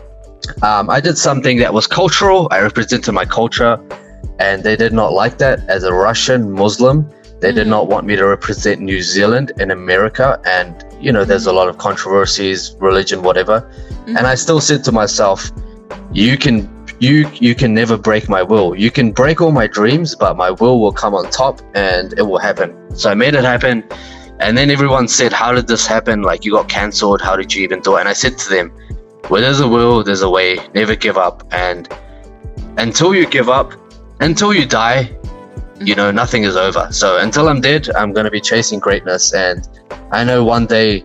um, 0.63 0.91
I 0.91 1.01
did 1.01 1.17
something 1.17 1.59
that 1.59 1.73
was 1.73 1.87
cultural. 1.87 2.49
I 2.51 2.61
represented 2.61 3.15
my 3.15 3.25
culture, 3.25 3.79
and 4.39 4.63
they 4.63 4.77
did 4.77 4.93
not 4.93 5.13
like 5.13 5.39
that. 5.39 5.61
As 5.69 5.85
a 5.85 5.93
Russian 5.93 6.51
Muslim, 6.53 7.09
they 7.41 7.53
mm. 7.53 7.57
did 7.57 7.67
not 7.67 7.89
want 7.89 8.07
me 8.07 8.17
to 8.17 8.27
represent 8.27 8.81
New 8.81 9.03
Zealand 9.03 9.53
in 9.59 9.71
America. 9.71 10.41
And 10.45 10.85
you 11.01 11.13
know, 11.13 11.25
there's 11.25 11.47
a 11.47 11.53
lot 11.53 11.69
of 11.69 11.79
controversies, 11.79 12.77
religion, 12.81 13.23
whatever. 13.23 13.61
Mm-hmm. 13.61 14.17
And 14.17 14.27
I 14.27 14.35
still 14.35 14.61
said 14.61 14.85
to 14.85 14.93
myself, 14.93 15.51
"You 16.13 16.37
can 16.37 16.69
you 17.01 17.29
you 17.35 17.55
can 17.55 17.75
never 17.75 17.97
break 17.97 18.29
my 18.29 18.43
will. 18.43 18.75
You 18.75 18.91
can 18.91 19.13
break 19.13 19.41
all 19.41 19.53
my 19.53 19.67
dreams, 19.67 20.15
but 20.15 20.37
my 20.37 20.51
will 20.51 20.81
will 20.81 20.93
come 20.93 21.15
on 21.15 21.31
top 21.31 21.61
and 21.75 22.13
it 22.19 22.23
will 22.23 22.39
happen. 22.39 22.75
So 22.97 23.11
I 23.11 23.15
made 23.15 23.35
it 23.35 23.45
happen. 23.45 23.85
And 24.41 24.59
then 24.59 24.71
everyone 24.71 25.09
said, 25.09 25.33
How 25.33 25.53
did 25.53 25.67
this 25.67 25.87
happen? 25.87 26.23
Like 26.23 26.45
you 26.45 26.53
got 26.53 26.69
cancelled, 26.69 27.21
how 27.21 27.37
did 27.37 27.55
you 27.55 27.63
even 27.63 27.81
do 27.81 27.97
it? 27.97 28.01
And 28.01 28.09
I 28.09 28.13
said 28.13 28.37
to 28.39 28.49
them, 28.49 28.71
Where 29.29 29.41
there's 29.41 29.61
a 29.61 29.69
will, 29.69 30.03
there's 30.03 30.23
a 30.23 30.31
way. 30.31 30.59
Never 30.75 30.97
give 30.97 31.17
up. 31.17 31.45
And 31.53 31.89
until 32.77 33.15
you 33.15 33.27
give 33.27 33.49
up, 33.49 33.73
until 34.21 34.55
you 34.55 34.67
die, 34.67 35.17
you 35.81 35.95
know, 35.95 36.11
nothing 36.11 36.45
is 36.45 36.57
over. 36.57 36.89
So 36.91 37.19
until 37.19 37.49
I'm 37.49 37.61
dead, 37.61 37.91
I'm 37.95 38.13
gonna 38.13 38.31
be 38.31 38.41
chasing 38.41 38.79
greatness 38.79 39.33
and 39.33 39.69
I 40.11 40.25
know 40.25 40.45
one 40.45 40.67
day 40.67 41.05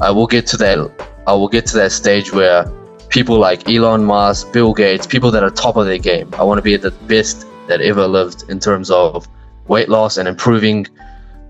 I 0.00 0.10
will 0.10 0.26
get 0.26 0.46
to 0.48 0.56
that 0.58 0.78
I 1.26 1.32
will 1.32 1.48
get 1.48 1.66
to 1.66 1.76
that 1.78 1.90
stage 1.90 2.32
where 2.32 2.64
people 3.08 3.38
like 3.38 3.68
Elon 3.68 4.04
Musk, 4.04 4.52
Bill 4.52 4.72
Gates, 4.72 5.06
people 5.06 5.30
that 5.32 5.42
are 5.42 5.50
top 5.50 5.76
of 5.76 5.86
their 5.86 5.98
game. 5.98 6.32
I 6.34 6.44
want 6.44 6.58
to 6.58 6.62
be 6.62 6.76
the 6.76 6.92
best 6.92 7.46
that 7.66 7.80
ever 7.80 8.06
lived 8.06 8.48
in 8.48 8.60
terms 8.60 8.90
of 8.92 9.26
weight 9.66 9.88
loss 9.88 10.18
and 10.18 10.28
improving 10.28 10.86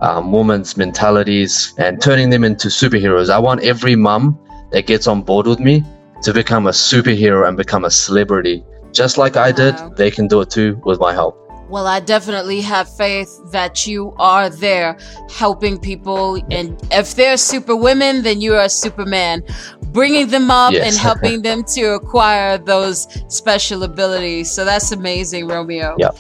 um, 0.01 0.33
women's 0.33 0.79
mentalities 0.79 1.75
and 1.77 2.01
turning 2.01 2.31
them 2.31 2.43
into 2.43 2.69
superheroes. 2.69 3.29
I 3.29 3.39
want 3.39 3.63
every 3.63 3.97
mum 3.97 4.39
that 4.73 4.87
gets 4.87 5.07
on 5.07 5.23
board 5.23 5.47
with 5.47 5.61
me 5.61 5.85
to 6.23 6.33
become 6.33 6.67
a 6.67 6.71
superhero 6.71 7.47
and 7.47 7.57
become 7.57 7.85
a 7.85 7.91
celebrity. 7.91 8.65
Just 8.93 9.19
like 9.19 9.37
I 9.37 9.53
did, 9.53 9.75
they 9.97 10.11
can 10.11 10.27
do 10.27 10.41
it 10.41 10.51
too 10.51 10.81
with 10.85 10.99
my 10.99 11.13
help. 11.13 11.43
Well, 11.69 11.89
I 11.89 11.99
definitely 11.99 12.61
have 12.61 12.89
faith 12.97 13.41
that 13.51 13.87
you 13.87 14.15
are 14.19 14.49
there 14.49 14.97
helping 15.29 15.79
people. 15.79 16.37
And 16.51 16.81
if 16.93 17.17
they're 17.17 17.37
super 17.37 17.75
women, 17.75 18.23
then 18.23 18.41
you 18.41 18.55
are 18.55 18.65
a 18.65 18.69
superman, 18.69 19.43
bringing 19.87 20.29
them 20.29 20.51
up 20.51 20.73
yes. 20.73 20.87
and 20.87 20.97
helping 21.01 21.43
them 21.43 21.65
to 21.75 21.95
acquire 21.95 22.57
those 22.57 23.09
special 23.29 23.83
abilities. 23.83 24.51
So 24.51 24.65
that's 24.65 24.93
amazing, 24.93 25.49
Romeo. 25.49 25.97
Yeah. 25.99 26.11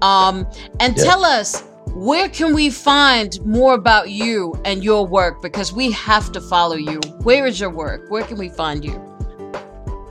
Um, 0.00 0.46
and 0.80 0.96
tell 0.96 1.24
us, 1.24 1.64
where 1.88 2.28
can 2.28 2.54
we 2.54 2.70
find 2.70 3.44
more 3.44 3.74
about 3.74 4.10
you 4.10 4.58
and 4.64 4.82
your 4.82 5.06
work? 5.06 5.42
Because 5.42 5.72
we 5.72 5.92
have 5.92 6.32
to 6.32 6.40
follow 6.40 6.76
you. 6.76 6.98
Where 7.22 7.46
is 7.46 7.60
your 7.60 7.70
work? 7.70 8.10
Where 8.10 8.24
can 8.24 8.38
we 8.38 8.48
find 8.48 8.84
you? 8.84 9.13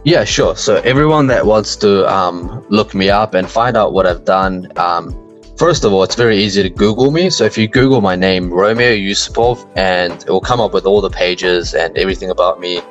Yeah, 0.06 0.26
sure. 0.26 0.58
So 0.58 0.76
everyone 0.78 1.28
that 1.28 1.46
wants 1.46 1.78
to 1.78 2.12
um, 2.14 2.66
look 2.68 2.94
me 2.94 3.10
up 3.10 3.34
and 3.36 3.50
find 3.50 3.78
out 3.78 3.94
what 3.94 4.06
I've 4.06 4.26
done, 4.26 4.70
um, 4.76 5.16
first 5.56 5.86
of 5.86 5.94
all, 5.94 6.04
it's 6.04 6.16
very 6.16 6.38
easy 6.38 6.62
to 6.62 6.70
Google 6.70 7.10
me. 7.10 7.30
So 7.30 7.46
if 7.46 7.58
you 7.58 7.70
Google 7.70 8.02
my 8.02 8.18
name, 8.18 8.52
Romeo 8.52 8.90
Yusupov, 8.90 9.66
and 9.78 10.12
it 10.12 10.30
will 10.30 10.42
come 10.42 10.60
up 10.60 10.74
with 10.74 10.86
all 10.86 11.00
the 11.00 11.10
pages 11.10 11.74
and 11.74 11.98
everything 11.98 12.30
about 12.32 12.60
me. 12.60 12.82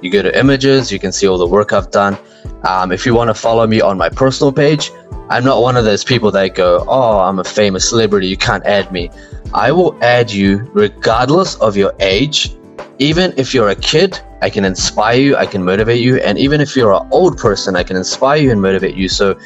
You 0.00 0.10
go 0.10 0.22
to 0.22 0.36
images, 0.38 0.90
you 0.90 0.98
can 0.98 1.12
see 1.12 1.28
all 1.28 1.36
the 1.36 1.46
work 1.46 1.74
I've 1.74 1.90
done. 1.90 2.16
Um, 2.64 2.90
if 2.90 3.04
you 3.04 3.14
want 3.14 3.28
to 3.28 3.34
follow 3.34 3.66
me 3.66 3.82
on 3.82 3.98
my 3.98 4.08
personal 4.08 4.50
page, 4.50 4.90
I'm 5.28 5.44
not 5.44 5.60
one 5.60 5.76
of 5.76 5.84
those 5.84 6.04
people 6.04 6.30
that 6.32 6.54
go, 6.54 6.84
"Oh, 6.88 7.20
I'm 7.20 7.38
a 7.38 7.44
famous 7.44 7.88
celebrity, 7.88 8.28
you 8.28 8.36
can't 8.38 8.64
add 8.64 8.90
me." 8.90 9.10
I 9.54 9.72
will 9.72 9.96
add 10.02 10.32
you 10.32 10.70
regardless 10.72 11.54
of 11.56 11.76
your 11.76 11.92
age, 12.00 12.56
even 13.02 13.34
if 13.36 13.52
you're 13.52 13.70
a 13.70 13.74
kid 13.74 14.20
I 14.42 14.48
can 14.48 14.64
inspire 14.64 15.18
you, 15.20 15.36
I 15.36 15.44
can 15.44 15.64
motivate 15.64 16.00
you, 16.00 16.18
and 16.18 16.38
even 16.38 16.60
if 16.60 16.76
you're 16.76 16.92
an 16.92 17.08
old 17.10 17.36
person, 17.36 17.74
I 17.74 17.82
can 17.82 17.96
inspire 17.96 18.38
you 18.38 18.52
and 18.52 18.62
motivate 18.62 18.96
you. 18.96 19.08
So, 19.08 19.36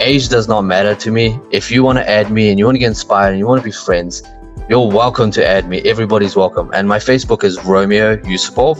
age 0.00 0.28
does 0.28 0.48
not 0.48 0.62
matter 0.62 0.94
to 0.96 1.10
me. 1.12 1.38
If 1.50 1.70
you 1.70 1.84
want 1.84 1.98
to 1.98 2.08
add 2.08 2.30
me 2.30 2.50
and 2.50 2.58
you 2.58 2.64
want 2.64 2.74
to 2.74 2.80
get 2.80 2.88
inspired 2.88 3.30
and 3.30 3.38
you 3.38 3.46
want 3.46 3.60
to 3.60 3.64
be 3.64 3.72
friends, 3.72 4.22
you're 4.68 4.88
welcome 4.88 5.30
to 5.32 5.46
add 5.46 5.68
me. 5.68 5.80
Everybody's 5.82 6.34
welcome. 6.34 6.70
And 6.72 6.88
my 6.88 6.98
Facebook 6.98 7.44
is 7.44 7.64
Romeo 7.64 8.16
Yusupov, 8.16 8.76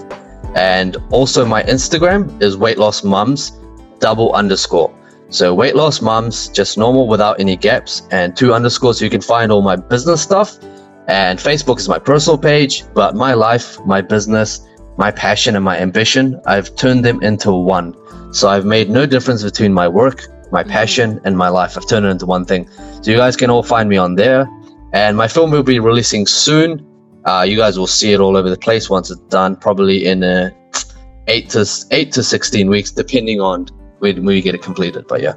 and 0.57 0.97
also 1.11 1.45
my 1.45 1.63
Instagram 1.65 2.43
is 2.43 2.57
weight 2.57 2.79
loss 2.79 3.05
mums 3.05 3.53
double 4.01 4.33
underscore. 4.33 4.93
So 5.29 5.55
weight 5.55 5.77
loss 5.77 6.01
mums, 6.01 6.49
just 6.49 6.77
normal 6.77 7.07
without 7.09 7.39
any 7.39 7.57
gaps, 7.57 8.03
and 8.11 8.37
two 8.37 8.53
underscores. 8.53 8.99
So 8.99 9.05
you 9.05 9.11
can 9.11 9.21
find 9.21 9.51
all 9.53 9.63
my 9.63 9.77
business 9.77 10.23
stuff. 10.23 10.59
And 11.07 11.39
Facebook 11.39 11.79
is 11.79 11.89
my 11.89 11.99
personal 11.99 12.39
page, 12.39 12.85
but 12.95 13.15
my 13.15 13.35
life, 13.35 13.79
my 13.85 14.01
business 14.01 14.67
my 14.97 15.11
passion 15.11 15.57
and 15.57 15.65
my 15.65 15.79
ambition, 15.79 16.41
I've 16.47 16.75
turned 16.77 17.05
them 17.05 17.23
into 17.23 17.53
one. 17.53 17.97
So 18.33 18.49
I've 18.49 18.65
made 18.65 18.91
no 18.91 19.07
difference 19.07 19.43
between 19.43 19.73
my 19.73 19.89
work, 19.89 20.27
my 20.53 20.63
mm-hmm. 20.63 20.71
passion, 20.71 21.21
and 21.25 21.37
my 21.37 21.49
life. 21.49 21.77
I've 21.77 21.89
turned 21.89 22.07
it 22.07 22.11
into 22.11 22.27
one 22.27 22.45
thing. 22.45 22.69
So 23.03 23.11
you 23.11 23.17
guys 23.17 23.37
can 23.37 23.51
all 23.51 23.63
find 23.63 23.89
me 23.89 23.97
on 23.97 24.15
there. 24.15 24.49
And 24.93 25.17
my 25.17 25.27
film 25.27 25.51
will 25.51 25.65
be 25.65 25.81
releasing 25.81 26.27
soon. 26.27 26.87
Uh, 27.25 27.45
you 27.47 27.57
guys 27.57 27.79
will 27.79 27.89
see 27.89 28.13
it 28.13 28.21
all 28.21 28.37
over 28.37 28.49
the 28.49 28.57
place 28.57 28.89
once 28.89 29.11
it's 29.11 29.21
done, 29.23 29.57
probably 29.57 30.07
in 30.07 30.23
uh, 30.23 30.51
eight 31.27 31.51
to 31.51 31.67
eight 31.91 32.13
to 32.13 32.23
sixteen 32.23 32.69
weeks, 32.69 32.93
depending 32.93 33.41
on 33.41 33.67
when 33.99 34.25
we 34.25 34.41
get 34.43 34.55
it 34.55 34.63
completed. 34.63 35.07
But 35.09 35.23
yeah. 35.23 35.35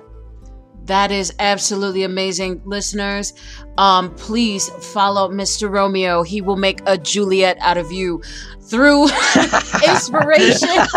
That 0.87 1.11
is 1.11 1.33
absolutely 1.39 2.03
amazing, 2.03 2.61
listeners. 2.63 3.33
Um, 3.77 4.15
please 4.15 4.69
follow 4.69 5.29
Mr. 5.29 5.69
Romeo. 5.69 6.23
He 6.23 6.41
will 6.41 6.55
make 6.55 6.81
a 6.85 6.97
Juliet 6.97 7.57
out 7.59 7.77
of 7.77 7.91
you 7.91 8.21
through 8.61 9.03
inspiration. 9.87 10.69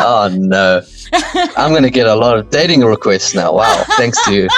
oh 0.00 0.28
no. 0.32 0.82
I'm 1.56 1.72
gonna 1.72 1.90
get 1.90 2.08
a 2.08 2.14
lot 2.14 2.36
of 2.36 2.50
dating 2.50 2.80
requests 2.80 3.34
now. 3.34 3.54
Wow. 3.54 3.84
Thanks 3.96 4.22
to 4.24 4.34
you. 4.34 4.48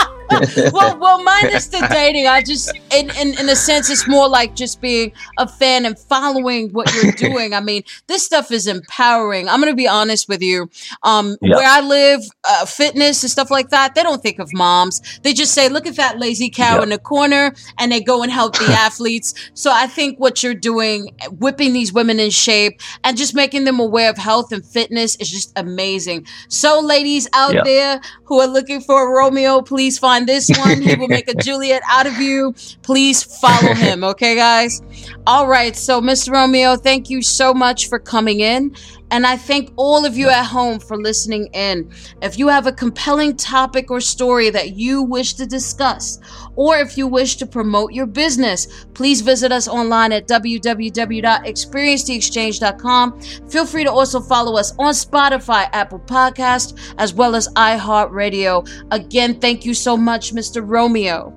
Well, 0.72 0.98
well, 0.98 1.22
minus 1.22 1.68
the 1.68 1.86
dating. 1.90 2.26
I 2.26 2.42
just, 2.42 2.74
in, 2.92 3.10
in 3.16 3.38
in 3.38 3.48
a 3.48 3.56
sense, 3.56 3.90
it's 3.90 4.08
more 4.08 4.28
like 4.28 4.54
just 4.54 4.80
being 4.80 5.12
a 5.38 5.46
fan 5.46 5.84
and 5.84 5.98
following 5.98 6.70
what 6.70 6.92
you're 6.94 7.12
doing. 7.16 7.54
I 7.54 7.60
mean, 7.60 7.82
this 8.06 8.24
stuff 8.24 8.50
is 8.50 8.66
empowering. 8.66 9.48
I'm 9.48 9.60
gonna 9.60 9.74
be 9.74 9.88
honest 9.88 10.28
with 10.28 10.42
you. 10.42 10.70
Um, 11.02 11.36
yeah. 11.40 11.56
where 11.56 11.68
I 11.68 11.80
live, 11.80 12.22
uh, 12.44 12.66
fitness 12.66 13.22
and 13.22 13.30
stuff 13.30 13.50
like 13.50 13.70
that, 13.70 13.94
they 13.94 14.02
don't 14.02 14.22
think 14.22 14.38
of 14.38 14.52
moms. 14.52 15.00
They 15.22 15.32
just 15.32 15.52
say, 15.52 15.68
"Look 15.68 15.86
at 15.86 15.96
that 15.96 16.18
lazy 16.18 16.50
cow 16.50 16.76
yeah. 16.76 16.82
in 16.82 16.88
the 16.88 16.98
corner," 16.98 17.54
and 17.78 17.92
they 17.92 18.00
go 18.00 18.22
and 18.22 18.32
help 18.32 18.58
the 18.58 18.66
athletes. 18.70 19.34
So 19.54 19.70
I 19.72 19.86
think 19.86 20.18
what 20.18 20.42
you're 20.42 20.54
doing, 20.54 21.14
whipping 21.38 21.72
these 21.72 21.92
women 21.92 22.20
in 22.20 22.30
shape 22.30 22.80
and 23.04 23.16
just 23.16 23.34
making 23.34 23.64
them 23.64 23.80
aware 23.80 24.10
of 24.10 24.18
health 24.18 24.52
and 24.52 24.64
fitness, 24.64 25.16
is 25.16 25.30
just 25.30 25.52
amazing. 25.56 26.26
So, 26.48 26.80
ladies 26.80 27.28
out 27.32 27.54
yeah. 27.54 27.62
there 27.64 28.00
who 28.24 28.40
are 28.40 28.46
looking 28.46 28.80
for 28.80 29.06
a 29.06 29.10
Romeo, 29.10 29.62
please 29.62 29.98
find 29.98 30.15
on 30.16 30.26
this 30.26 30.50
one. 30.58 30.80
He 30.80 30.94
will 30.94 31.08
make 31.08 31.28
a 31.28 31.34
Juliet 31.42 31.82
out 31.86 32.06
of 32.06 32.14
you. 32.14 32.54
Please 32.82 33.22
follow 33.22 33.74
him, 33.74 34.02
okay, 34.02 34.34
guys? 34.34 34.80
All 35.26 35.46
right. 35.46 35.76
So, 35.76 36.00
Mr. 36.00 36.32
Romeo, 36.32 36.76
thank 36.76 37.10
you 37.10 37.22
so 37.22 37.52
much 37.52 37.88
for 37.88 37.98
coming 37.98 38.40
in. 38.40 38.74
And 39.10 39.26
I 39.26 39.36
thank 39.36 39.72
all 39.76 40.04
of 40.04 40.16
you 40.16 40.28
at 40.28 40.44
home 40.44 40.78
for 40.80 40.96
listening 40.96 41.46
in. 41.52 41.92
If 42.22 42.38
you 42.38 42.48
have 42.48 42.66
a 42.66 42.72
compelling 42.72 43.36
topic 43.36 43.90
or 43.90 44.00
story 44.00 44.48
that 44.50 44.76
you 44.76 45.02
wish 45.02 45.34
to 45.34 45.46
discuss, 45.46 46.18
or 46.56 46.78
if 46.78 46.98
you 46.98 47.06
wish 47.06 47.36
to 47.36 47.46
promote 47.46 47.92
your 47.92 48.06
business, 48.06 48.86
please 48.94 49.20
visit 49.20 49.52
us 49.52 49.68
online 49.68 50.10
at 50.12 50.26
www.experiencetheexchange.com. 50.26 53.20
Feel 53.48 53.66
free 53.66 53.84
to 53.84 53.92
also 53.92 54.20
follow 54.20 54.56
us 54.56 54.72
on 54.78 54.94
Spotify, 54.94 55.68
Apple 55.72 56.00
Podcast, 56.00 56.76
as 56.98 57.14
well 57.14 57.36
as 57.36 57.48
iHeartRadio. 57.54 58.68
Again, 58.90 59.38
thank 59.40 59.64
you 59.64 59.74
so 59.74 59.96
much, 59.96 60.34
Mr. 60.34 60.60
Romeo. 60.66 61.32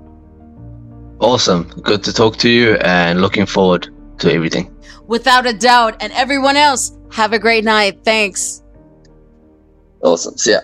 Awesome. 1.19 1.69
Good 1.83 2.03
to 2.05 2.13
talk 2.13 2.37
to 2.37 2.49
you 2.49 2.75
and 2.75 3.21
looking 3.21 3.45
forward 3.45 3.89
to 4.19 4.33
everything. 4.33 4.73
Without 5.09 5.45
a 5.45 5.53
doubt. 5.53 5.97
And 6.01 6.13
everyone 6.13 6.55
else, 6.55 6.97
have 7.11 7.33
a 7.33 7.39
great 7.39 7.65
night. 7.65 8.05
Thanks. 8.05 8.63
Awesome. 10.01 10.37
See 10.37 10.51
ya. 10.51 10.59